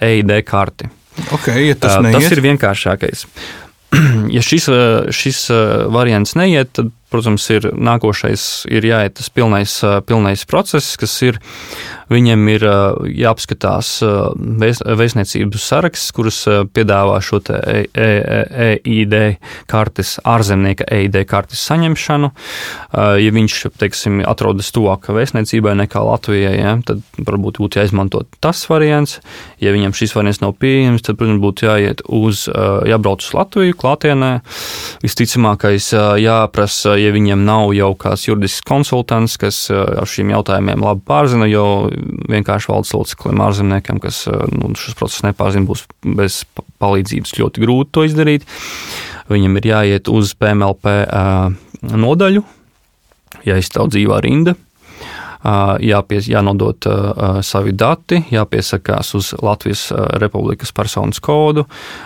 EID 0.04 0.36
karti. 0.48 0.90
Okay, 1.36 1.70
ja 1.70 1.78
tas, 1.78 2.00
tas 2.02 2.32
ir 2.34 2.42
vienkāršākais. 2.44 3.28
ja 4.36 4.42
šis, 4.42 4.70
šis 5.14 5.46
variants 5.94 6.36
neiet, 6.40 6.74
tad 6.74 6.90
protams, 7.14 7.46
ir 7.54 7.70
nākošais, 7.74 8.48
ir 8.74 8.90
jāiet 8.90 9.18
tas 9.20 9.30
pilnais, 9.34 9.80
pilnais 10.10 10.46
process, 10.50 10.98
kas 11.00 11.16
ir 11.26 11.40
Viņiem 12.14 12.44
ir 12.52 12.64
jāapskatās 13.24 13.90
vēstniecību 14.04 15.60
saraksts, 15.62 16.12
kurus 16.16 16.42
piedāvā 16.76 17.20
šo 17.24 17.40
EID 17.44 19.16
e, 19.16 19.20
e, 19.20 19.54
kartes, 19.70 20.18
ārzemnieka 20.28 20.88
EID 20.94 21.22
kartes 21.30 21.64
saņemšanu. 21.70 22.32
Ja 23.24 23.34
viņš, 23.38 23.58
teiksim, 23.82 24.22
atrodas 24.30 24.72
tuvāk 24.76 25.10
vēstniecībai 25.16 25.76
nekā 25.84 26.04
Latvijai, 26.06 26.54
ja, 26.60 26.76
tad 26.86 27.02
varbūt 27.18 27.62
būtu 27.64 27.82
jāizmanto 27.82 28.26
tas 28.44 28.62
variants. 28.70 29.18
Ja 29.64 29.74
viņam 29.76 29.96
šis 29.98 30.16
variants 30.18 30.44
nav 30.44 30.58
pieejams, 30.62 31.06
tad, 31.06 31.18
protams, 31.22 31.42
būtu 31.44 31.70
jāiet 31.70 32.06
uz, 32.06 32.46
jābrauc 32.90 33.24
uz 33.24 33.32
Latviju 33.38 33.80
klātienē. 33.80 34.34
Visticamākais 35.06 35.90
jāprasa, 36.22 36.98
ja 37.04 37.14
viņiem 37.14 37.44
nav 37.46 37.74
jau 37.76 37.92
kāds 38.00 38.26
juridisks 38.28 38.64
konsultants, 38.68 39.36
kas 39.42 39.68
ar 39.74 40.08
šiem 40.10 40.32
jautājumiem 40.34 40.84
labi 40.84 41.04
pārzina, 41.08 41.48
jo 41.50 41.66
vienkārši 42.32 42.72
valdes 42.72 42.94
loceklim, 42.96 43.42
ārzemniekam, 43.44 44.02
kas 44.04 44.24
eh, 44.32 44.44
nu, 44.56 44.74
šis 44.80 44.98
process 45.00 45.26
nepārzina, 45.28 45.68
būs 45.70 45.86
bez 46.04 46.44
palīdzības 46.84 47.38
ļoti 47.40 47.64
grūti 47.64 47.94
to 47.96 48.06
izdarīt. 48.10 48.48
Viņam 49.32 49.58
ir 49.60 49.70
jāiet 49.72 50.12
uz 50.12 50.36
PMLP 50.40 50.98
eh, 51.04 51.96
nodaļu, 52.06 52.46
jāizstāv 53.48 53.92
dzīvā 53.94 54.22
rinda. 54.24 54.58
Jāpies, 55.44 56.30
jānodot 56.32 56.86
uh, 56.88 57.42
savi 57.44 57.74
dati, 57.76 58.22
jāpiesakās 58.32 59.10
uz 59.20 59.34
Latvijas 59.44 59.90
Republikas 60.24 60.72
personas 60.72 61.20
kodu, 61.20 61.66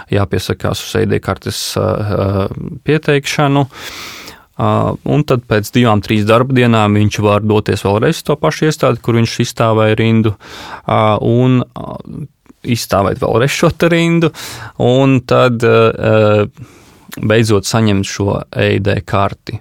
jāpiesakās 0.09 0.81
uz 0.81 0.95
ID 1.03 1.19
kartes 1.21 1.59
uh, 1.77 2.47
pieteikšanu. 2.89 3.61
Uh, 3.61 3.67
Uh, 3.69 4.26
un 4.57 5.25
tad 5.27 5.43
pēc 5.49 5.69
divām, 5.75 6.01
trīs 6.05 6.25
darba 6.27 6.55
dienām 6.57 6.97
viņš 6.97 7.19
var 7.25 7.45
doties 7.45 7.85
vēlreiz 7.85 8.21
uz 8.21 8.25
to 8.25 8.37
pašu 8.41 8.69
iestādi, 8.69 9.01
kur 9.05 9.19
viņš 9.19 9.35
izstāvēja 9.45 9.99
rindu, 9.99 10.33
uh, 10.33 11.17
un 11.21 11.61
uh, 11.61 12.25
izstāvēt 12.67 13.21
vēlreiz 13.21 13.53
šo 13.53 13.71
rindu, 13.91 14.31
un 14.83 15.21
tad 15.29 15.63
beidzot 17.17 17.67
saņemt 17.67 18.07
šo 18.07 18.41
EID 18.51 18.91
karti. 19.07 19.59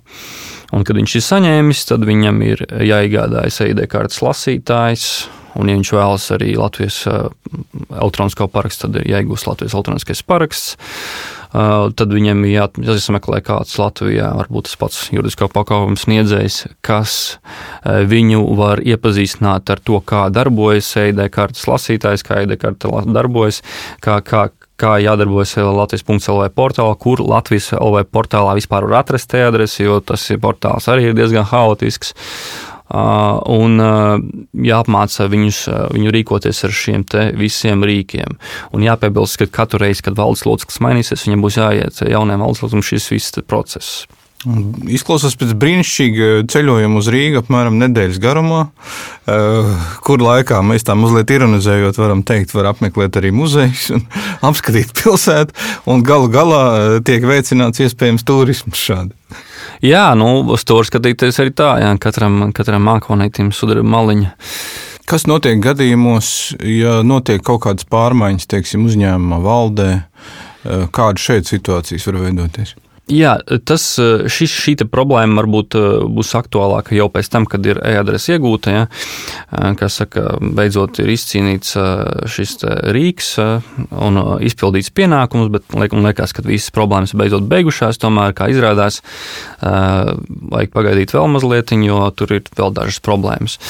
Un, 0.74 0.82
kad 0.82 0.98
viņš 0.98 1.16
ir 1.16 1.24
saņēmis, 1.24 1.84
tad 1.88 2.04
viņam 2.08 2.42
ir 2.44 2.64
jāiegādājas 2.66 3.60
EID 3.64 3.84
kartes 3.90 4.22
lasītājs. 4.24 5.06
Un, 5.56 5.70
ja 5.70 5.76
viņš 5.78 5.92
vēlas 5.94 6.26
arī 6.34 6.50
Latvijas 6.58 6.98
elektronisko 7.06 8.48
parakstu, 8.52 8.88
tad 8.88 8.98
ir 9.00 9.12
jāiegūst 9.14 9.48
Latvijas 9.48 9.76
elektroniskais 9.78 10.20
paraksts. 10.26 10.74
Tad 11.52 12.12
viņiem 12.12 12.44
ir 12.46 12.52
jā, 12.54 12.66
jāsameklē 12.88 13.40
kāds 13.46 13.76
Latvijā, 13.80 14.32
varbūt 14.40 14.68
tas 14.68 14.78
pats 14.80 15.00
juridiskā 15.14 15.48
pakalpojuma 15.52 16.00
sniedzējs, 16.00 16.58
kas 16.86 17.38
viņu 17.84 18.42
var 18.58 18.82
iepazīstināt 18.84 19.70
ar 19.72 19.82
to, 19.82 20.00
kā 20.04 20.26
darbojas 20.34 20.90
EID 21.00 21.22
kartes 21.34 21.66
lasītājs, 21.70 22.24
kā 22.26 22.42
EID 22.42 22.56
karte 22.60 22.90
darbojas, 23.14 23.62
kā, 24.04 24.18
kā, 24.26 24.48
kā 24.80 24.96
jādarbojas 25.02 25.56
Latvijas.CLV 25.56 26.50
portālā, 26.56 26.94
kur 27.00 27.22
Latvijas 27.24 27.72
LV 27.76 28.06
portālā 28.12 28.56
vispār 28.58 28.88
var 28.88 29.02
atrast 29.02 29.30
te 29.32 29.44
adresi, 29.46 29.84
jo 29.86 30.00
tas 30.04 30.28
portāls 30.42 30.88
arī 30.92 31.10
ir 31.10 31.18
diezgan 31.18 31.46
haotisks. 31.48 32.14
Uh, 32.86 33.40
un 33.50 33.80
uh, 33.82 34.20
jāapmāca 34.62 35.26
viņus, 35.26 35.56
uh, 35.66 35.86
viņu 35.90 36.12
rīkoties 36.14 36.62
ar 36.68 36.74
šiem 36.74 37.02
visiem 37.34 37.82
rīkiem. 37.82 38.36
Un 38.78 38.84
jāpiebilst, 38.86 39.40
ka 39.40 39.48
katru 39.50 39.82
reizi, 39.82 40.04
kad 40.06 40.14
valdes 40.14 40.44
loceklis 40.46 40.78
mainīsies, 40.84 41.26
viņam 41.26 41.42
būs 41.42 41.58
jāiet 41.58 41.98
jauniem 42.06 42.44
valdes 42.46 42.62
loceklim 42.62 42.86
šis 42.86 43.10
viss 43.10 43.42
process. 43.42 44.06
Izklausās 44.44 45.34
pēc 45.40 45.54
brīnišķīga 45.58 46.26
ceļojuma 46.52 47.00
uz 47.00 47.08
Rīgā, 47.10 47.40
apmēram 47.40 47.78
nedēļas 47.80 48.20
garumā, 48.22 48.66
kur 50.06 50.22
laikā 50.22 50.60
mēs 50.62 50.86
tā 50.86 50.94
mazliet 50.98 51.32
ironizējot, 51.34 51.98
varam 51.98 52.22
teikt, 52.26 52.52
var 52.54 52.68
apmeklēt 52.70 53.16
arī 53.18 53.32
muzejus 53.34 53.88
un 53.96 54.04
apskatīt 54.50 54.92
pilsētu, 55.00 55.56
un 55.90 56.04
galu 56.06 56.30
galā 56.30 56.62
tiek 57.06 57.26
veicināts 57.26 57.82
iespējams 57.82 58.26
turisms 58.28 58.86
šādi. 58.86 59.16
Jā, 59.82 60.10
nu, 60.18 60.44
uz 60.54 60.62
to 60.68 60.78
skatīties 60.86 61.42
arī 61.42 61.56
tā, 61.56 61.72
jā, 61.82 61.90
katram, 62.00 62.52
katram 62.56 62.86
mākonītim 62.86 63.50
sudara 63.56 63.82
maliņa. 63.82 64.30
Kas 65.06 65.26
notiek 65.30 65.58
gadījumos, 65.62 66.28
ja 66.66 67.00
notiek 67.06 67.42
kaut 67.46 67.64
kādas 67.66 67.86
pārmaiņas, 67.90 68.50
teiksim, 68.50 68.86
uzņēmuma 68.88 69.42
valdē, 69.42 69.92
kāda 70.94 71.22
šeit 71.22 71.50
situācijas 71.50 72.06
var 72.10 72.26
veidoties? 72.26 72.76
Jā, 73.06 73.36
tas, 73.62 73.84
šis, 74.34 74.50
šī 74.50 74.72
problēma 74.90 75.38
varbūt 75.38 75.76
būs 76.10 76.32
aktuālāka 76.34 76.96
jau 76.96 77.06
pēc 77.14 77.28
tam, 77.30 77.44
kad 77.46 77.62
ir 77.62 77.78
e-adrese 77.78 78.34
iegūta. 78.34 78.72
Ja, 78.74 78.88
kā 79.78 79.86
saka, 79.92 80.40
beidzot 80.42 80.98
ir 81.04 81.12
izcīnīts 81.14 81.76
šis 82.34 82.56
rīks 82.96 83.30
un 83.38 84.18
izpildīts 84.42 84.90
pienākums, 84.90 85.52
bet 85.54 85.70
man 85.78 86.08
liekas, 86.08 86.34
ka 86.34 86.42
visas 86.46 86.74
problēmas 86.74 87.14
beidzot 87.14 87.46
beigušās. 87.46 88.02
Tomēr, 88.02 88.34
kā 88.34 88.50
izrādās, 88.50 88.98
vajag 89.62 90.74
pagaidīt 90.74 91.14
vēl 91.14 91.30
mazliet, 91.30 91.76
jo 91.86 92.02
tur 92.10 92.40
ir 92.40 92.50
vēl 92.58 92.74
dažas 92.74 92.98
problēmas 93.06 93.60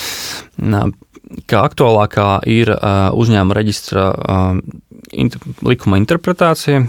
kā 1.50 1.62
aktuālākā 1.66 2.28
ir 2.50 2.70
uh, 2.72 3.10
uzņēmuma 3.16 3.56
reģistra 3.58 4.04
uh, 4.14 4.58
inter, 5.16 5.42
likuma 5.66 5.98
interpretācija. 6.00 6.84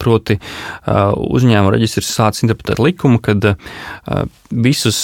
Proti, 0.00 0.36
uh, 0.38 1.14
uzņēmuma 1.14 1.72
reģistrs 1.74 2.12
sācis 2.14 2.44
interpretēt 2.46 2.82
likumu, 2.82 3.20
kad 3.24 3.54
visus 4.54 4.98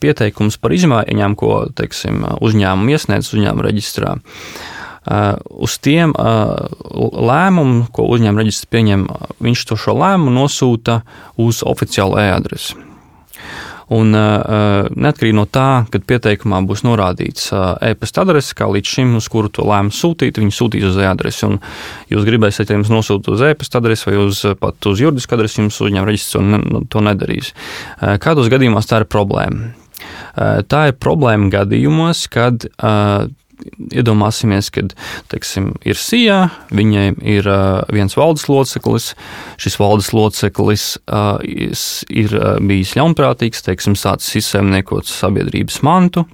pieteikumus 0.00 0.56
par 0.60 0.74
izmaiņām, 0.76 1.36
ko 1.38 1.66
teiksim, 1.76 2.24
uzņēmuma 2.42 2.96
iesniedz 2.96 3.30
uzņēmuma 3.34 3.66
reģistrā, 3.68 4.16
uz 5.66 5.76
tiem 5.84 6.16
lēmumu, 6.16 7.86
ko 7.94 8.08
uzņēmuma 8.16 8.42
reģistrs 8.42 8.70
pieņem, 8.72 9.06
viņš 9.46 9.68
to 9.70 9.78
šo 9.78 9.94
lēmumu 10.00 10.34
nosūta 10.40 11.00
uz 11.38 11.62
oficiālu 11.66 12.18
e-adresi. 12.24 12.86
Un 13.94 14.10
uh, 14.18 14.88
neatkarīgi 14.90 15.36
no 15.38 15.44
tā, 15.46 15.86
kad 15.92 16.02
pieteikumā 16.10 16.58
būs 16.66 16.82
norādīts 16.82 17.52
uh, 17.54 17.76
e-pasta 17.86 18.24
adrese, 18.24 18.56
kā 18.58 18.66
līdz 18.66 18.94
šim, 18.96 19.12
uz 19.20 19.28
kuru 19.30 19.50
to 19.52 19.62
lēmumu 19.62 19.94
sūtīt, 19.94 20.40
viņi 20.42 20.56
sūtīs 20.56 20.88
uz 20.88 20.98
e-adresi. 20.98 21.52
Jūs 22.10 22.26
gribēsiet, 22.26 22.72
ja 22.72 22.80
jums 22.80 22.90
nosūtīt 22.90 23.30
uz 23.36 23.44
e-pasta 23.46 23.78
adresi 23.78 24.10
vai 24.10 24.16
uz, 24.24 24.42
pat 24.58 24.90
uz 24.90 25.02
juridisku 25.04 25.38
adresi, 25.38 25.60
jums 25.62 25.78
uzņēmuma 25.78 26.10
reģistrs 26.10 26.42
ne, 26.42 26.82
to 26.90 27.04
nedarīs. 27.06 27.52
Uh, 28.00 28.16
kādos 28.22 28.50
gadījumos 28.50 28.90
tā 28.90 29.04
ir 29.04 29.10
problēma? 29.12 29.70
Uh, 30.34 30.60
tā 30.66 30.88
ir 30.90 30.98
problēma 30.98 31.52
gadījumos, 31.54 32.26
kad 32.32 32.66
uh, 32.66 33.30
iedomāsimies, 33.90 34.70
ka 34.74 34.84
teiksim, 35.32 35.72
ir 35.86 35.98
SIA, 36.00 36.38
viņai 36.76 37.06
ir 37.24 37.48
viens 37.94 38.16
valdes 38.18 38.46
loceklis. 38.50 39.12
Šis 39.62 39.78
valdes 39.80 40.12
loceklis 40.16 40.88
ir 42.12 42.38
bijis 42.68 42.96
ļaunprātīgs, 42.98 43.64
teiksim, 43.66 43.96
sācis 43.98 44.42
izsaimniekot 44.42 45.08
sabiedrības 45.10 45.82
mantu. 45.86 46.26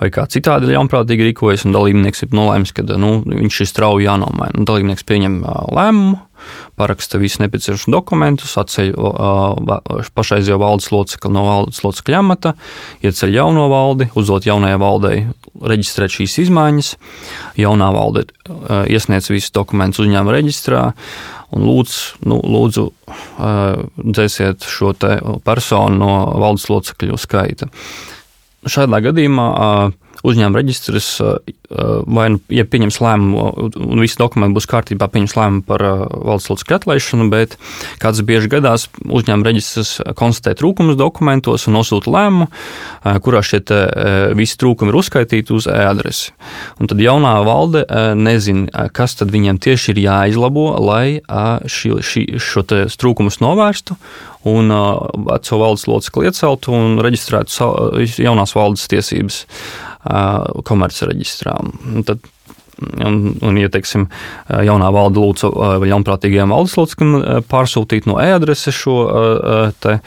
Vai 0.00 0.08
kā 0.08 0.24
citādi 0.30 0.70
ļaunprātīgi 0.70 1.26
rīkojas, 1.28 1.66
un 1.68 1.74
dalībnieks 1.76 2.24
ir 2.24 2.30
nolēmis, 2.32 2.72
ka 2.72 2.86
nu, 2.96 3.18
viņš 3.26 3.58
ir 3.60 3.68
strauji 3.68 4.06
jānomaina. 4.06 4.64
Dalībnieks 4.64 5.04
pieņem 5.04 5.42
lēmumu, 5.76 6.16
paraksta 6.80 7.20
visus 7.20 7.40
nepieciešamos 7.42 7.88
dokumentus, 7.92 8.56
atceļ 8.60 8.92
pašreizējo 10.16 10.58
valdes 10.60 10.90
locekli 10.94 11.32
no 11.34 11.44
valdes 11.46 11.82
locekļa 11.84 12.20
amata, 12.20 12.54
ieceļ 13.04 13.34
jauno 13.36 13.68
valdi, 13.72 14.10
uzdot 14.18 14.48
jaunajai 14.48 14.80
valdei 14.80 15.18
reģistrēt 15.60 16.16
šīs 16.18 16.38
izmaiņas. 16.46 16.92
Jaunā 17.60 17.90
valde 17.94 18.26
iesniedz 18.90 19.30
visus 19.32 19.54
dokumentus 19.56 20.04
uzņēmuma 20.04 20.36
reģistrā 20.38 20.84
un 21.56 21.66
lūdz, 21.66 21.96
nu, 22.30 22.38
lūdzu 22.40 22.86
dzēsiet 23.98 24.66
šo 24.70 24.94
personu 25.44 25.98
no 25.98 26.12
valdes 26.40 26.68
locekļu 26.70 27.18
skaita. 27.20 27.70
Šādā 28.70 29.00
gadījumā 29.06 29.46
uh, 29.50 30.09
uzņēmuma 30.26 30.60
reģistrs, 30.60 31.08
uh, 31.24 31.38
vai 32.06 32.26
nu, 32.34 32.40
ja 32.52 32.66
pieņems 32.68 33.00
lēmumu, 33.02 33.44
un 33.86 34.02
visi 34.02 34.18
dokumenti 34.20 34.56
būs 34.58 34.68
kārtībā, 34.70 35.08
pieņems 35.12 35.36
lēmumu 35.38 35.64
par 35.68 35.84
uh, 35.86 36.04
valsts 36.30 36.52
locekļu 36.52 36.78
atlaišanu, 36.78 37.28
bet 37.32 37.56
kāds 38.02 38.22
bieži 38.26 38.50
gadās, 38.52 38.88
uzņēmuma 39.06 39.48
reģistrs 39.48 39.96
konstatē 40.18 40.56
trūkumus 40.60 40.98
dokumentos 41.00 41.68
un 41.68 41.78
nosūta 41.78 42.12
lēmumu, 42.12 42.50
uh, 42.50 43.20
kurā 43.24 43.42
šie 43.44 43.62
visi 44.36 44.56
trūkumi 44.60 44.90
ir 44.90 44.98
uzskaitīti 44.98 45.52
uz 45.54 45.66
e-adresi. 45.70 46.32
Un 46.80 46.88
tad 46.90 47.00
jaunā 47.02 47.34
valde 47.46 47.84
nezina, 48.18 48.88
kas 48.94 49.14
tad 49.18 49.30
viņiem 49.32 49.60
tieši 49.62 49.92
ir 49.92 50.02
jāizlabo, 50.06 50.66
lai 50.82 51.20
ši, 51.70 51.92
ši, 52.04 52.24
šo 52.42 52.64
trūkumus 52.66 53.40
novērstu 53.44 53.96
un 54.48 54.72
veco 55.26 55.60
valdes 55.60 55.86
locekli 55.90 56.30
ieceltu 56.30 56.72
un 56.74 56.98
reģistrētu 57.04 57.70
jaunās 58.24 58.56
valdes 58.56 58.88
tiesības 58.90 59.44
komercreģistrā. 60.66 61.56
Tad 62.08 62.28
un, 63.04 63.18
un 63.44 63.58
ja 63.60 63.70
teiksim, 63.72 64.06
jaunā 64.48 64.90
valde 64.94 65.20
lūdzu 65.22 65.50
ļaunprātīgajiem 65.84 66.54
valdes 66.54 66.76
locekļiem 66.78 67.44
pārsūtīt 67.50 68.08
no 68.10 68.18
e-adreses 68.22 68.76
šo 68.76 68.96
te, 69.82 69.98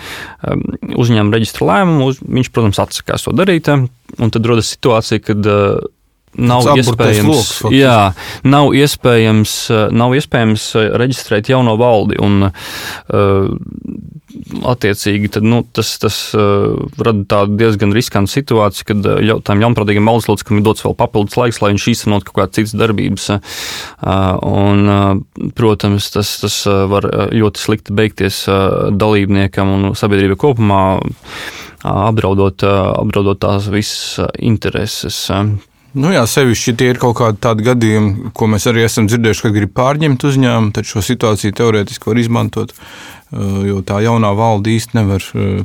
uzņēmuma 0.93 1.37
reģistra 1.37 1.69
lēmumu, 1.69 2.13
viņš, 2.39 2.53
protams, 2.53 2.81
atsakās 2.83 3.27
to 3.27 3.35
darīt. 3.37 3.69
Un 3.73 4.33
tad 4.33 4.49
rodas 4.49 4.73
situācija, 4.75 5.23
kad 5.29 5.51
nav 6.39 6.65
iespējams, 6.73 7.29
loks, 7.29 7.75
jā, 7.75 8.13
nav, 8.47 8.71
iespējams, 8.77 9.53
nav 9.93 10.15
iespējams 10.17 10.65
reģistrēt 11.01 11.51
jauno 11.53 11.75
valdi. 11.79 12.17
Un, 12.23 12.49
uh, 12.49 14.11
attiecīgi 14.65 15.29
tad, 15.35 15.45
nu, 15.45 15.61
tas, 15.75 15.91
tas 16.01 16.17
uh, 16.37 16.73
rada 17.05 17.25
tādu 17.29 17.57
diezgan 17.59 17.93
riskantu 17.95 18.33
situāciju, 18.33 18.87
kad 18.89 19.09
uh, 19.09 19.33
tām 19.45 19.61
ļaunprātīgiem 19.63 20.09
valdes 20.09 20.29
locekļiem 20.31 20.61
ir 20.61 20.65
dots 20.65 20.85
vēl 20.85 20.95
papildus 20.99 21.37
laiks, 21.39 21.61
lai 21.61 21.73
viņš 21.73 21.87
īstenot 21.93 22.25
kaut 22.27 22.39
kādas 22.39 22.57
citas 22.57 22.75
darbības. 22.79 23.29
Uh, 23.33 24.39
un, 24.47 24.83
uh, 24.89 25.49
protams, 25.57 26.09
tas, 26.15 26.37
tas 26.41 26.57
var 26.89 27.07
ļoti 27.33 27.61
slikti 27.61 27.97
beigties 27.97 28.43
uh, 28.51 28.89
dalībniekam 28.93 29.75
un 29.75 29.91
sabiedrībai 29.97 30.39
kopumā, 30.41 30.81
uh, 30.97 31.53
apdraudot, 32.09 32.65
uh, 32.65 32.89
apdraudot 33.03 33.41
tās 33.43 33.69
visas 33.73 34.33
intereses. 34.39 35.25
Uh, 35.33 35.53
Nu 35.93 36.09
jā, 36.09 36.23
sevišķi 36.29 36.73
tie 36.79 36.87
ir 36.93 36.99
kaut 37.01 37.19
kādi 37.19 37.37
tādi 37.43 37.65
gadījumi, 37.67 38.31
ko 38.33 38.47
mēs 38.49 38.65
arī 38.69 38.85
esam 38.87 39.05
dzirdējuši, 39.09 39.43
kad 39.45 39.53
grib 39.57 39.75
pārņemt 39.77 40.25
uzņēmumu, 40.25 40.73
tad 40.73 40.89
šo 40.89 41.03
situāciju 41.05 41.53
teorētiski 41.59 42.09
var 42.09 42.21
izmantot, 42.21 42.73
uh, 42.73 43.61
jo 43.67 43.83
tā 43.85 43.99
jaunā 44.01 44.33
valde 44.37 44.73
īsti 44.73 44.97
nevar 44.97 45.27
uh, 45.37 45.61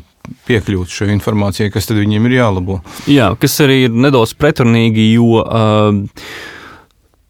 piekļūt 0.49 0.93
šai 0.93 1.09
informācijai, 1.15 1.73
kas 1.73 1.89
tad 1.89 2.01
viņiem 2.03 2.29
ir 2.29 2.37
jālabo. 2.43 2.83
Jā, 3.09 3.33
kas 3.41 3.57
arī 3.65 3.87
ir 3.87 3.99
nedaudz 4.07 4.37
pretrunīgi, 4.37 5.11
jo. 5.17 5.43
Uh, 5.43 6.05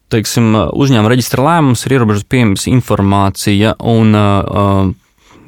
teiksim, 0.09 0.55
uzņēmuma 0.73 1.11
reģistra 1.13 1.43
lēmums 1.45 1.85
ir 1.85 1.95
ierobežots 1.99 2.27
pieejams 2.29 2.65
informācija, 2.71 3.75
un 3.77 4.17
uh, 4.17 4.89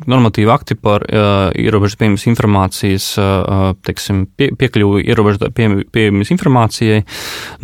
normatīvi 0.09 0.51
akti 0.53 0.77
par 0.79 1.05
uh, 1.05 1.49
ierobežotas 1.57 1.99
pieejamas 1.99 2.25
informācijas, 2.31 3.07
uh, 3.19 3.71
teiksim, 3.85 4.23
pie, 4.37 4.51
piekļuvi 4.57 5.03
ierobežotai 5.11 5.51
pieejamas 5.93 6.31
informācijai, 6.33 7.03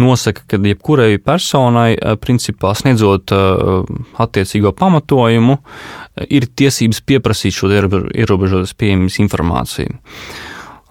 nosaka, 0.01 0.45
ka 0.49 0.61
jebkurai 0.61 1.17
personai, 1.23 1.95
uh, 1.95 2.17
principā 2.21 2.73
sniedzot 2.77 3.33
uh, 3.35 3.87
attiecīgo 4.23 4.73
pamatojumu, 4.77 5.57
ir 6.33 6.47
tiesības 6.57 7.01
pieprasīt 7.05 7.55
šo 7.57 7.71
ierobežotas 7.71 8.73
pieejamas 8.77 9.19
informāciju. 9.23 9.97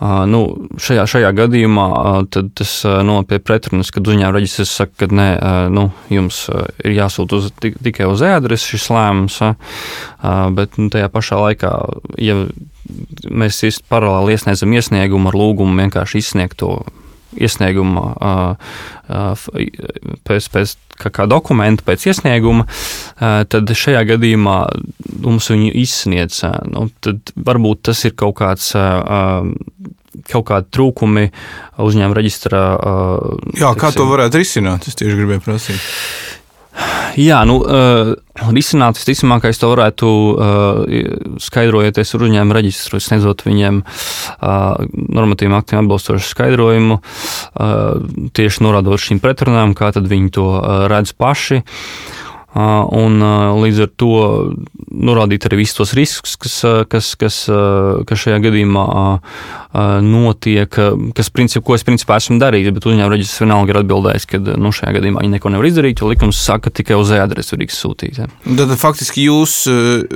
Nu, 0.01 0.41
šajā, 0.77 1.07
šajā 1.09 1.31
gadījumā 1.39 1.87
tas 2.29 2.73
noved 2.85 3.31
pie 3.31 3.39
pretrunas, 3.41 3.89
kad 3.95 4.05
uzņēmuma 4.05 4.35
reģistrs 4.37 4.75
saka, 4.83 5.07
ka 5.07 5.09
nē, 5.09 5.29
nu, 5.73 5.87
jums 6.13 6.43
ir 6.85 6.97
jāsūta 6.99 7.39
uz, 7.39 7.49
tikai 7.57 8.09
uz 8.11 8.21
e-adresi 8.27 8.75
šis 8.75 8.91
lēmums, 8.93 9.39
bet 10.59 10.77
nu, 10.77 10.91
tajā 10.93 11.09
pašā 11.13 11.41
laikā, 11.41 11.73
ja 12.21 12.37
mēs 13.33 13.81
paralēli 13.89 14.37
iesniedzam 14.37 14.77
iesniegumu 14.77 15.33
ar 15.33 15.41
lūgumu 15.41 15.81
vienkārši 15.81 16.21
izsniegt 16.21 16.61
to 16.61 16.77
iesnieguma 17.37 18.57
pēc, 20.27 20.49
pēc 20.55 20.75
kā, 21.01 21.13
kā 21.13 21.27
dokumenta, 21.31 21.85
pēc 21.87 22.09
iesnieguma, 22.13 22.67
tad 23.21 23.75
šajā 23.83 24.03
gadījumā 24.13 24.59
mums 25.25 25.51
viņu 25.53 25.71
izsniedz. 25.83 26.43
Nu, 26.73 26.89
tad 27.05 27.35
varbūt 27.37 27.87
tas 27.91 28.05
ir 28.09 28.17
kaut 28.19 28.39
kāds 28.41 28.73
kaut 30.27 30.47
kādi 30.49 30.71
trūkumi 30.73 31.27
uzņēmuma 31.85 32.17
reģistrā. 32.17 32.63
Jā, 33.59 33.73
kā 33.77 33.91
teiksim, 33.91 34.01
to 34.01 34.07
varētu 34.11 34.41
risināt? 34.41 34.89
Es 34.89 34.97
tieši 34.99 35.19
gribēju 35.19 35.45
prasīt. 35.45 35.83
Jā, 37.17 37.39
nu, 37.49 37.57
uh, 37.65 38.13
risināt 38.53 38.99
visticamākais 39.01 39.57
to 39.57 39.71
varētu 39.73 40.09
uh, 40.11 41.39
skaidrojoties 41.41 42.13
ar 42.13 42.25
uzņēmumu 42.27 42.57
reģistru, 42.59 43.01
sniedzot 43.01 43.47
viņiem 43.47 43.81
uh, 43.81 44.85
normatīviem 44.93 45.57
aktiem 45.57 45.81
atbilstošu 45.81 46.29
skaidrojumu, 46.35 47.01
uh, 47.01 48.05
tieši 48.37 48.67
norādot 48.67 49.01
šīm 49.01 49.23
pretrunām, 49.25 49.73
kā 49.79 49.95
tad 49.97 50.13
viņi 50.13 50.33
to 50.37 50.49
uh, 50.59 50.85
redz 50.93 51.17
paši. 51.17 51.63
Uh, 51.65 52.26
un 52.57 53.21
līdz 53.61 53.83
ar 53.85 53.91
to 54.01 54.13
norādīt 54.97 55.45
arī 55.49 55.61
visus 55.61 55.77
tos 55.77 55.93
riskus, 55.97 56.37
kas, 56.41 56.57
kas, 56.89 57.13
kas, 57.21 57.39
kas 58.09 58.23
šajā 58.23 58.39
gadījumā 58.47 58.87
notiek, 60.07 60.73
kas, 61.17 61.29
princip, 61.35 61.65
ko 61.67 61.77
es 61.77 61.85
principā 61.85 62.17
esmu 62.21 62.39
darījis, 62.41 62.73
bet 62.73 62.87
uzņēmuma 62.89 63.13
reģistrs 63.13 63.43
vienalga 63.45 63.75
ir 63.75 63.81
atbildējis, 63.83 64.29
ka 64.31 64.41
nu, 64.57 64.73
šajā 64.73 64.95
gadījumā 64.97 65.25
viņi 65.25 65.35
neko 65.37 65.53
nevar 65.53 65.69
izdarīt, 65.69 66.01
jo 66.01 66.09
likums 66.09 66.41
saka, 66.41 66.71
ka 66.71 66.79
tikai 66.81 66.97
uz 66.97 67.13
e-adresi 67.13 67.53
var 67.53 67.65
izsūtīt. 67.67 68.23
Ja. 68.23 68.29
Tad 68.63 68.73
faktiski 68.81 69.27
jūs 69.27 69.59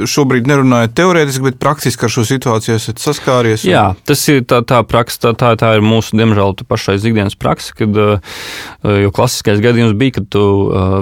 šobrīd 0.08 0.48
nerunājat 0.48 0.96
teorētiski, 0.96 1.44
bet 1.50 1.60
praktiski 1.60 2.08
ar 2.08 2.14
šo 2.14 2.24
situāciju 2.30 2.78
esat 2.78 3.02
saskāries. 3.04 3.66
Un... 3.66 3.74
Jā, 3.74 3.84
tas 4.08 4.24
ir 4.32 4.40
tā, 4.48 4.62
tā 4.64 4.80
praksa, 4.88 5.26
tā, 5.26 5.34
tā, 5.42 5.52
tā 5.60 5.74
ir 5.76 5.84
mūsu, 5.84 6.16
diemžēl, 6.16 6.56
pašais 6.70 7.04
ikdienas 7.04 7.36
praksa, 7.36 7.76
kad 7.76 8.00
jo 8.80 9.12
klasiskais 9.12 9.60
gadījums 9.60 9.92
bija, 10.00 10.16
kad 10.20 10.30
tu 10.32 10.46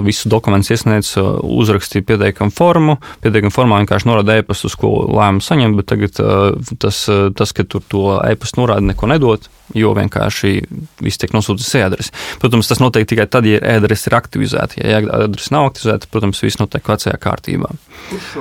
visu 0.03 0.27
dokumentus 0.31 0.75
iesniedz 0.75 1.15
uzrakstīja 1.45 2.05
pieteikumu 2.07 2.53
formu. 2.55 2.97
Pieteikumu 3.23 3.53
formā 3.53 3.79
vienkārši 3.81 4.09
norāda 4.09 4.39
e-pastu, 4.39 4.69
uz 4.69 4.75
ko 4.79 4.91
lēmumu 5.07 5.45
saņemt, 5.45 5.79
bet 5.79 5.89
tagad 5.91 6.21
uh, 6.23 6.73
tas, 6.81 7.01
uh, 7.11 7.29
tas 7.35 7.53
ka 7.55 7.65
tur 7.69 7.85
to 7.91 8.03
e-pastu 8.25 8.63
norāda 8.63 8.85
neko 8.89 9.09
nedod, 9.11 9.47
jo 9.77 9.93
vienkārši 9.97 10.53
viss 11.05 11.21
tiek 11.21 11.33
nosūtīts 11.35 11.77
e-adresi. 11.81 12.13
Protams, 12.41 12.69
tas 12.71 12.81
notiek 12.83 13.07
tikai 13.09 13.29
tad, 13.31 13.47
ja 13.49 13.61
e-adrese 13.61 14.11
ir 14.11 14.17
aktivizēta. 14.19 14.81
Ja 14.81 15.01
e-adrese 15.01 15.55
nav 15.55 15.69
aktivizēta, 15.71 16.11
protams, 16.11 16.43
viss 16.45 16.61
notiek 16.61 16.93
vecajā 16.93 17.17
kārtībā. 17.21 17.73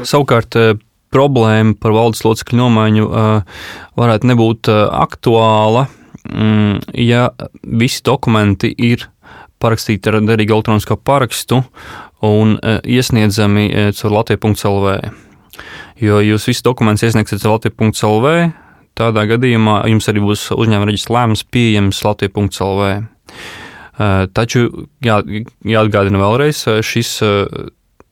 Savukārt, 0.03 0.59
uh, 0.59 0.75
problēma 1.15 1.77
par 1.81 1.95
valdes 1.97 2.21
locekļu 2.21 2.59
nomaiņu 2.59 3.07
varētu 3.97 4.29
nebūt 4.29 4.69
aktuāla, 4.69 5.87
mm, 6.29 6.91
ja 7.01 7.31
visi 7.63 8.03
dokumenti 8.05 8.75
ir 8.77 9.07
parakstīti 9.63 10.11
ar 10.11 10.21
derīgu 10.23 10.59
elektronisko 10.59 10.99
parakstu 11.03 11.63
un 12.21 12.59
e, 12.63 12.79
iesniedzami 12.85 13.69
e, 13.71 13.85
caur 13.95 14.15
Latviju.CLV. 14.19 14.97
Jo 16.03 16.21
jūs 16.23 16.49
visus 16.51 16.65
dokumentus 16.67 17.07
iesniegsiet 17.09 17.43
caur 17.43 17.57
Latviju.CLV, 17.57 18.35
tādā 18.99 19.25
gadījumā 19.31 19.81
jums 19.91 20.11
arī 20.11 20.23
būs 20.25 20.49
uzņēmuma 20.55 20.91
reģistra 20.91 21.19
lēmums 21.21 21.45
pieejams 21.55 22.03
Latviju.CLV. 22.07 22.91
E, 22.99 24.11
taču 24.35 24.67
jā, 25.05 25.21
jāatgādina 25.67 26.23
vēlreiz, 26.23 26.65
šis 26.87 27.19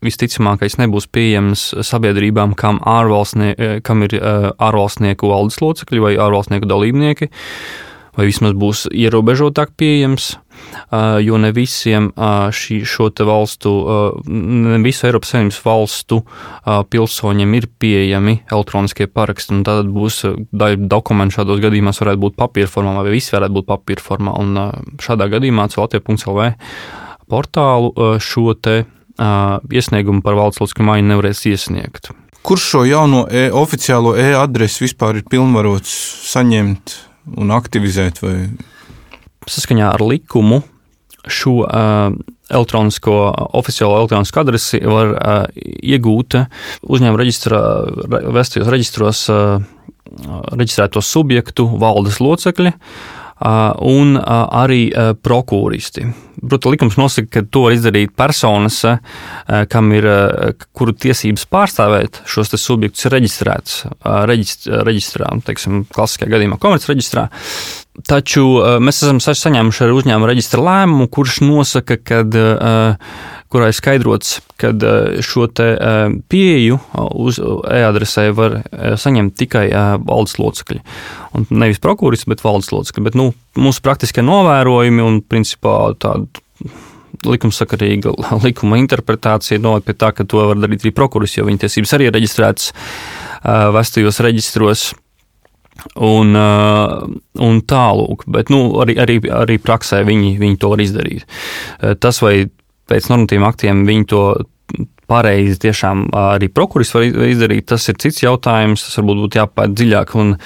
visticamākais 0.06 0.76
nebūs 0.78 1.08
pieejams 1.10 1.70
sabiedrībām, 1.88 2.52
kam, 2.54 2.78
kam 3.82 4.06
ir 4.06 4.14
ārvalstnieku 4.20 5.30
valdes 5.32 5.58
locekļi 5.64 6.02
vai 6.04 6.12
ārvalstnieku 6.20 6.68
dalībnieki, 6.68 7.30
vai 8.14 8.28
vismaz 8.28 8.54
būs 8.54 8.84
ierobežotāk 8.92 9.72
pieejams 9.80 10.36
jo 11.22 11.38
ne 11.40 11.50
visiem 11.56 12.10
šī, 12.16 12.80
šo 12.86 13.08
valstu, 13.26 13.72
ne 14.26 14.78
visu 14.84 15.06
Eiropas 15.08 15.32
Savienības 15.34 15.60
valstu 15.64 16.20
pilsoņiem 16.64 17.54
ir 17.58 17.68
pieejami 17.78 18.38
elektroniskie 18.50 19.06
paraksti. 19.06 19.62
Tad 19.66 19.88
būs 19.92 20.22
daļa 20.52 20.88
dokumentu 20.90 21.40
šādos 21.40 21.62
gadījumos 21.64 22.02
varētu 22.02 22.22
būt 22.26 22.36
papīra 22.38 22.70
formā, 22.70 22.98
vai 23.00 23.14
visi 23.16 23.34
varētu 23.36 23.58
būt 23.58 23.70
papīra 23.70 24.04
formā. 24.04 24.36
Un 24.40 24.58
šādā 25.02 25.30
gadījumā 25.32 25.68
Latvijas.CLV 25.76 26.52
portālu 27.30 28.18
šo 28.22 28.54
te 28.54 28.84
iesniegumu 29.16 30.22
par 30.22 30.36
valsts 30.38 30.62
locekļu 30.62 30.86
maiņu 30.86 31.12
nevarēs 31.14 31.42
iesniegt. 31.50 32.12
Kurš 32.46 32.64
šo 32.70 32.84
jauno 32.86 33.24
e 33.26 33.48
oficiālo 33.50 34.12
e-adresi 34.22 34.84
vispār 34.84 35.18
ir 35.18 35.24
pilnvarots 35.26 35.90
saņemt 36.30 36.94
un 37.42 37.50
aktivizēt? 37.56 38.20
Vai? 38.22 38.36
Saskaņā 39.50 39.92
ar 39.94 40.02
likumu 40.04 40.62
šo 41.26 41.58
uh, 41.64 42.14
elektronisko, 42.50 43.14
oficiālo 43.58 43.98
elektronisko 44.00 44.42
adresi 44.42 44.80
var 44.86 45.12
uh, 45.14 45.62
iegūt 45.82 46.38
uzņēmuma 46.86 47.22
reģistrā, 47.22 47.60
vēstījos 48.36 48.70
reģistros 48.70 49.24
uh, 49.34 49.58
reģistrēto 50.54 51.02
subjektu 51.02 51.66
valdes 51.80 52.20
locekļi 52.22 52.72
uh, 52.72 53.72
un 53.82 54.14
uh, 54.18 54.46
arī 54.62 54.86
uh, 54.90 55.12
prokūristi. 55.18 56.06
Protams, 56.36 56.70
likums 56.76 56.98
nosaka, 57.00 57.40
ka 57.40 57.48
to 57.50 57.64
var 57.64 57.74
izdarīt 57.74 58.12
personas, 58.14 58.82
kam 59.72 59.88
ir, 59.96 60.04
kuru 60.76 60.92
tiesības 60.92 61.46
pārstāvēt 61.48 62.20
šos 62.28 62.52
subjektus, 62.60 63.06
ir 63.08 63.14
reģistrēts 63.16 63.78
reģistrā, 64.28 65.30
teiksim, 65.48 65.86
klasiskajā 65.96 66.34
gadījumā 66.34 66.60
komercreģistrā. 66.60 67.24
Taču 68.04 68.42
uh, 68.58 68.76
mēs 68.82 69.00
esam 69.00 69.20
saņēmuši 69.22 69.86
arī 69.86 69.94
uzņēmuma 69.96 70.28
reģistra 70.28 70.60
lēmumu, 70.60 71.08
kurš 71.12 71.38
nosaka, 71.46 71.96
kad, 71.96 72.34
uh, 72.36 72.98
kurā 73.52 73.70
ir 73.70 73.76
skaidrots, 73.76 74.34
ka 74.60 74.72
uh, 74.74 75.16
šo 75.24 75.46
pieeju 76.28 76.80
uz 77.16 77.38
e-adresē 77.40 78.26
var 78.36 78.58
saņemt 79.00 79.36
tikai 79.40 79.68
valdes 80.04 80.36
locekļi. 80.42 80.82
Un 81.38 81.46
nevis 81.62 81.80
prokuris, 81.80 82.26
bet 82.28 82.44
valdes 82.44 82.68
locekļi. 82.74 83.06
Bet, 83.08 83.16
nu, 83.16 83.30
mūsu 83.56 83.84
praktiskie 83.86 84.24
novērojumi 84.26 85.04
un 85.04 85.22
principā 85.24 85.94
tāda 86.02 86.26
likumsakarīga 87.24 88.12
likuma 88.46 88.80
interpretācija 88.82 89.62
noved 89.62 89.86
pie 89.86 89.96
tā, 89.96 90.12
ka 90.12 90.28
to 90.28 90.50
var 90.52 90.60
darīt 90.60 90.84
arī 90.84 90.92
prokuris, 90.96 91.38
jo 91.38 91.48
viņa 91.48 91.64
tiesības 91.64 91.96
arī 91.96 92.10
ir 92.10 92.16
reģistrētas 92.18 92.72
vestajos 93.76 94.20
reģistros. 94.26 94.90
Un, 95.96 96.36
un 97.46 97.58
tālāk, 97.68 98.24
bet 98.32 98.50
nu, 98.52 98.60
arī, 98.82 98.96
arī, 99.02 99.18
arī 99.32 99.58
praksē 99.62 100.02
viņi, 100.08 100.34
viņi 100.40 100.60
to 100.60 100.72
var 100.72 100.82
izdarīt. 100.82 101.26
Tas, 102.02 102.20
vai 102.24 102.48
pēc 102.90 103.08
normatīviem 103.12 103.46
aktiem 103.46 103.82
viņi 103.88 104.08
to 104.10 104.22
pareizi 105.06 105.58
tiešām 105.66 106.08
arī 106.18 106.48
prokuris 106.52 106.92
var 106.96 107.06
izdarīt, 107.06 107.68
tas 107.70 107.86
ir 107.90 107.98
cits 108.02 108.24
jautājums. 108.24 108.86
Tas 108.86 108.98
varbūt 109.00 109.22
būtu 109.24 109.40
jāpēta 109.40 109.78
dziļāk, 109.78 110.14
un 110.18 110.36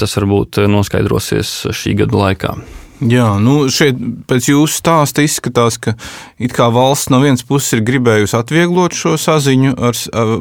tas 0.00 0.18
varbūt 0.20 0.62
noskaidrosies 0.72 1.54
šī 1.76 1.98
gada 2.02 2.22
laikā. 2.24 2.54
Jā, 2.98 3.28
nu 3.38 3.68
šeit 3.70 3.98
pēc 4.26 4.48
jūsu 4.50 4.80
stāsta 4.80 5.22
izskatās, 5.22 5.76
ka 5.78 5.94
it 6.42 6.54
kā 6.56 6.66
valsts 6.74 7.12
no 7.12 7.20
vienas 7.22 7.44
puses 7.46 7.76
ir 7.76 7.84
gribējusi 7.86 8.34
atvieglot 8.38 8.96
šo 8.98 9.14
saziņu 9.20 9.76
ar, 9.88 9.98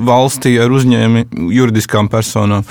valstī, 0.08 0.56
ar 0.62 0.74
uzņēmumi, 0.74 1.52
juridiskām 1.54 2.10
personām, 2.10 2.66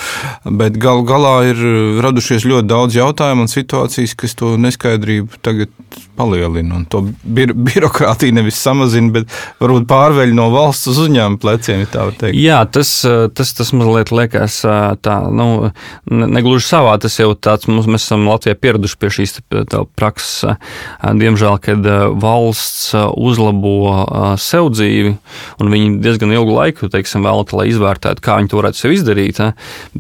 bet 0.45 0.81
galu 0.83 1.07
galā 1.07 1.37
ir 1.53 1.63
radušies 2.03 2.49
ļoti 2.51 2.71
daudz 2.73 2.99
jautājumu 2.99 3.47
un 3.47 3.53
situācijas, 3.53 4.17
kas 4.19 4.35
to 4.39 4.57
neskaidrību 4.59 5.39
tagad 5.47 5.71
palielina. 6.17 6.81
Un 6.81 6.85
to 6.91 7.03
bir 7.23 7.53
birokrātiju 7.69 8.35
nevis 8.37 8.59
samazina, 8.63 9.13
bet 9.15 9.33
varbūt 9.63 9.87
pārveļ 9.91 10.35
no 10.37 10.49
valsts 10.55 10.91
uz 10.93 11.01
uzņēmumu 11.07 11.41
pleciem, 11.43 11.85
ja 11.85 11.91
tā 11.93 12.09
var 12.09 12.19
teikt. 12.19 12.39
Jā, 12.41 12.61
tas, 12.73 12.93
tas, 13.37 13.55
tas 13.59 13.73
mazliet 13.77 14.13
liekas 14.15 14.59
tā, 15.05 15.17
nu, 15.31 15.71
negluži 16.11 16.67
savā, 16.67 16.97
tas 17.03 17.19
jau 17.21 17.31
tāds, 17.39 17.69
mums, 17.71 17.89
mēs 17.91 18.09
esam 18.09 18.27
Latvijā 18.29 18.59
pieraduši 18.59 19.01
pie 19.01 19.13
šīs 19.19 19.39
tā, 19.39 19.76
prakses. 19.99 20.57
Diemžēl, 21.03 21.59
kad 21.63 21.87
valsts 22.23 22.95
uzlabo 22.97 24.37
sev 24.41 24.71
dzīvi, 24.75 25.15
un 25.61 25.73
viņi 25.73 26.01
diezgan 26.05 26.35
ilgu 26.35 26.57
laiku 26.57 26.91
teiksim, 26.93 27.27
vēlata, 27.27 27.59
lai 27.61 27.69
izvērtētu, 27.73 28.25
kā 28.25 28.39
viņi 28.41 28.53
to 28.53 28.61
varētu 28.61 28.83
sev 28.83 28.97
izdarīt, 28.97 29.43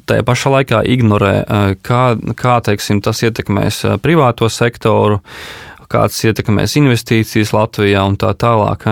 tajā 0.08 0.26
pašā 0.26 0.54
laikā 0.58 0.82
ignorē, 0.96 1.34
kā, 1.86 2.02
kā 2.38 2.58
teiksim, 2.66 3.02
tas 3.04 3.22
ietekmēs 3.26 3.84
privāto 4.04 4.50
sektoru 4.52 5.20
kāds 5.90 6.18
ietekmēs 6.26 6.76
investīcijas 6.80 7.54
Latvijā 7.56 8.02
un 8.06 8.18
tā 8.20 8.32
tālāk. 8.38 8.88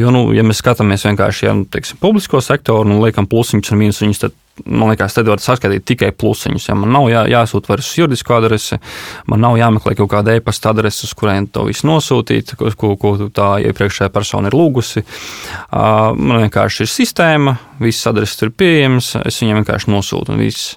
Jo, 0.00 0.10
nu, 0.14 0.26
ja 0.34 0.42
mēs 0.46 0.62
skatāmies 0.62 1.06
vienkārši 1.06 1.46
ja, 1.48 1.54
nu, 1.56 1.68
teiksim, 1.70 2.00
publisko 2.02 2.42
sektoru 2.42 2.88
un 2.88 3.04
liekam 3.04 3.28
plusiņus 3.30 3.72
un 3.72 3.82
mīnusiņus, 3.84 4.22
tad 4.24 4.34
man 4.64 4.90
liekas, 4.90 5.14
tad 5.16 5.28
var 5.28 5.40
saskatīt 5.42 5.84
tikai 5.86 6.10
plusiņus. 6.16 6.68
Ja 6.70 6.76
man 6.78 6.92
nav 6.94 7.08
jā, 7.10 7.22
jāsūta 7.30 7.72
vairs 7.72 7.90
juridisku 7.98 8.34
adresi, 8.36 8.78
man 9.30 9.42
nav 9.44 9.58
jāmeklē 9.60 9.96
kaut 9.98 10.10
kāda 10.14 10.36
e-pasta 10.36 10.72
adrese, 10.72 11.04
uz 11.06 11.14
kurien 11.18 11.48
to 11.52 11.66
visu 11.68 11.88
nosūtīt, 11.88 12.56
ko, 12.58 12.72
ko, 12.78 12.94
ko 13.00 13.14
tā 13.34 13.50
iepriekšējā 13.68 14.10
persona 14.14 14.50
ir 14.50 14.56
lūgusi. 14.56 15.04
Man 15.72 16.44
vienkārši 16.46 16.86
ir 16.86 16.92
sistēma, 16.92 17.56
visas 17.82 18.12
adreses 18.12 18.46
ir 18.46 18.54
pieejamas, 18.56 19.14
es 19.24 19.42
viņiem 19.42 19.62
vienkārši 19.62 19.92
nosūtu 19.92 20.34
un 20.34 20.44
viss. 20.46 20.76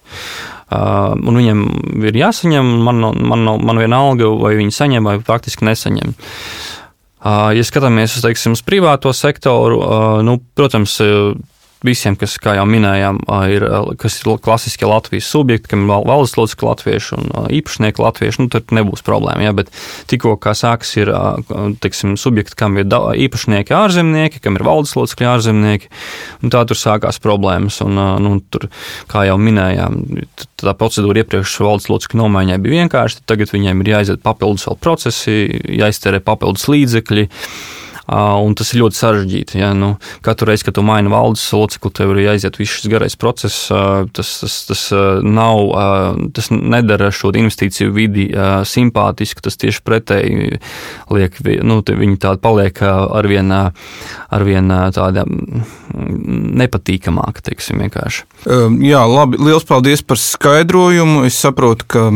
Un 0.69 1.39
viņiem 1.39 1.61
ir 2.05 2.17
jāsaņem, 2.19 2.67
man, 2.85 3.01
man, 3.01 3.47
man 3.65 3.81
vienalga, 3.81 4.29
vai 4.37 4.53
viņi 4.59 4.75
saņem 4.75 5.07
vai 5.09 5.15
faktiski 5.25 5.65
nesaņem. 5.65 6.13
Ja 7.19 7.63
skatāmies 7.65 8.13
uz, 8.15 8.23
teiksim, 8.23 8.53
uz 8.55 8.61
privāto 8.63 9.11
sektoru, 9.17 9.79
nu, 10.23 10.37
protams, 10.55 10.99
visiem, 11.85 12.15
kas, 12.19 12.35
kā 12.41 12.55
jau 12.57 12.65
minējām, 12.67 13.21
ir, 13.51 13.65
kas 13.99 14.19
ir 14.19 14.31
klasiskie 14.43 14.87
Latvijas 14.89 15.29
subjekti, 15.31 15.71
kam 15.71 15.85
ir 15.85 16.03
valdes 16.07 16.35
locekļi 16.35 16.67
latvieši 16.67 17.15
un 17.17 17.29
īpašnieki 17.59 18.03
latvieši, 18.03 18.41
nu, 18.43 18.51
tad 18.51 18.73
nebūs 18.75 19.03
problēma. 19.07 19.45
Ja? 19.47 19.53
Bet 19.55 19.71
tikko 20.11 20.35
kā 20.41 20.55
sāks 20.57 20.91
ir 20.99 21.11
teiksim, 21.83 22.17
subjekti, 22.19 22.57
kam 22.59 22.77
ir 22.81 22.89
īpašnieki 22.89 23.75
ārzemnieki, 23.75 24.43
kam 24.43 24.59
ir 24.59 24.67
valdes 24.67 24.95
locekļi 24.99 25.29
ārzemnieki, 25.31 25.91
un 26.43 26.53
tā 26.53 26.65
tur 26.67 26.79
sākās 26.79 27.21
problēmas. 27.23 27.79
Un, 27.85 27.99
nu, 28.25 28.35
tur, 28.51 28.67
kā 29.11 29.25
jau 29.29 29.39
minējām, 29.39 30.01
tā 30.59 30.75
procedūra 30.75 31.23
iepriekš 31.23 31.59
valdes 31.63 31.89
locekļu 31.91 32.23
nomaiņai 32.23 32.61
bija 32.63 32.83
vienkārša, 32.83 33.23
tagad 33.29 33.55
viņiem 33.55 33.83
ir 33.83 33.93
jāiziet 33.95 34.25
papildus 34.25 34.67
vēl 34.67 34.79
procesi, 34.83 35.37
jāiztērē 35.79 36.23
papildus 36.25 36.67
līdzekļi. 36.71 37.29
Un 38.09 38.55
tas 38.57 38.71
ir 38.73 38.81
ļoti 38.81 38.97
sarežģīti. 38.97 39.59
Ja? 39.61 39.69
Nu, 39.77 39.91
katru 40.25 40.49
reizi, 40.49 40.65
kad 40.65 40.77
tu 40.77 40.83
maini 40.85 41.11
valdes 41.13 41.43
locekli, 41.53 41.91
tev 41.93 42.13
ir 42.15 42.23
jāiziet 42.23 42.57
viss 42.57 42.79
šis 42.79 42.89
garais 42.89 43.15
process. 43.19 43.67
Tas, 44.15 44.31
tas, 44.41 44.55
tas, 44.69 44.85
nav, 45.25 45.61
tas 46.35 46.49
nedara 46.53 47.11
šo 47.13 47.29
investīciju 47.37 47.93
vidi 47.93 48.29
simpātisku. 48.69 49.43
Tas 49.45 49.59
tieši 49.61 49.83
pretēji 49.85 50.57
liek, 51.13 51.37
nu, 51.65 51.81
viņi 51.85 52.17
tādi 52.21 52.41
paliek 52.43 52.81
arvien, 52.87 53.53
arvien 54.33 54.73
tāda 54.95 55.25
nepatīkamāka, 56.63 57.45
teiksim, 57.51 57.85
vienkārši. 57.85 58.25
Jā, 58.89 59.05
labi. 59.05 59.37
Liels 59.49 59.67
paldies 59.69 60.01
par 60.05 60.17
skaidrojumu. 60.21 61.27
Es 61.29 61.37
saprotu, 61.37 61.85
ka 61.89 62.09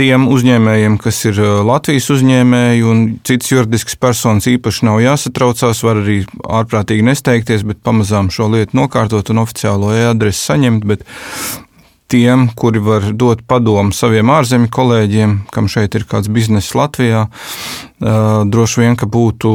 tiem 0.00 0.28
uzņēmējiem, 0.32 0.96
kas 1.02 1.18
ir 1.28 1.38
Latvijas 1.68 2.06
uzņēmēji 2.14 2.84
un 2.88 3.00
citas 3.26 3.50
juridiskas 3.52 3.98
personas, 4.00 4.48
īpaši 4.48 4.86
nav 4.88 5.00
jāsatraucās. 5.04 5.82
Var 5.84 6.00
arī 6.00 6.22
ārprātīgi 6.40 7.04
nesteigties, 7.04 7.66
bet 7.68 7.82
pamazām 7.84 8.30
šo 8.32 8.48
lietu 8.54 8.78
nokārtot 8.80 9.32
un 9.32 9.42
oficiālo 9.42 9.92
e-adresi 9.92 10.40
saņemt. 10.40 10.86
Bet 10.88 11.04
tiem, 12.10 12.46
kuri 12.56 12.80
var 12.82 13.10
dot 13.12 13.42
padomu 13.50 13.92
saviem 13.94 14.32
ārzemju 14.32 14.70
kolēģiem, 14.72 15.36
kam 15.52 15.68
šeit 15.70 15.94
ir 15.98 16.08
kāds 16.08 16.32
bizness 16.32 16.72
Latvijā, 16.78 17.26
droši 18.00 18.80
vien, 18.80 18.96
ka 18.96 19.06
būtu 19.10 19.52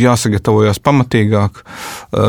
jāsagatavojas 0.00 0.82
pamatīgāk, 0.82 1.62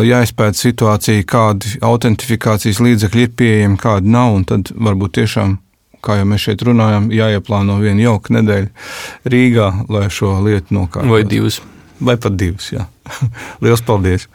jāizpēta 0.05 0.61
situācija, 0.61 1.25
kādi 1.33 1.81
autentifikācijas 1.81 2.79
līdzekļi 2.85 3.27
ir 3.27 3.35
pieejami, 3.41 3.81
kādi 3.81 4.13
nav, 4.13 4.37
un 4.37 4.47
tad 4.53 4.71
varbūt 4.77 5.17
tiešām 5.17 5.57
kā 6.03 6.19
jau 6.19 6.29
mēs 6.29 6.47
šeit 6.47 6.63
runājam, 6.67 7.09
jāieplāno 7.13 7.77
viena 7.81 8.07
jauka 8.07 8.35
nedēļa 8.37 9.31
Rīgā, 9.33 9.69
lai 9.91 10.07
šo 10.13 10.37
lietu 10.45 10.77
nokārtotu. 10.77 11.13
Vai 11.13 11.23
divas. 11.27 11.61
Vai 12.01 12.17
pat 12.17 12.33
divas, 12.33 12.71
jā. 12.73 12.87
Lielas 13.61 13.83
paldies! 13.85 14.25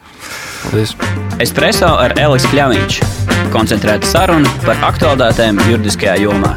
Paldies! 0.62 0.94
Espreso 1.42 1.90
ar 1.98 2.14
Elisu 2.22 2.52
Kļāviņš. 2.55 3.00
Koncentrēta 3.55 4.07
saruna 4.07 4.52
par 4.62 4.79
aktuālitātēm 4.92 5.59
juridiskajā 5.66 6.20
jomā. 6.22 6.55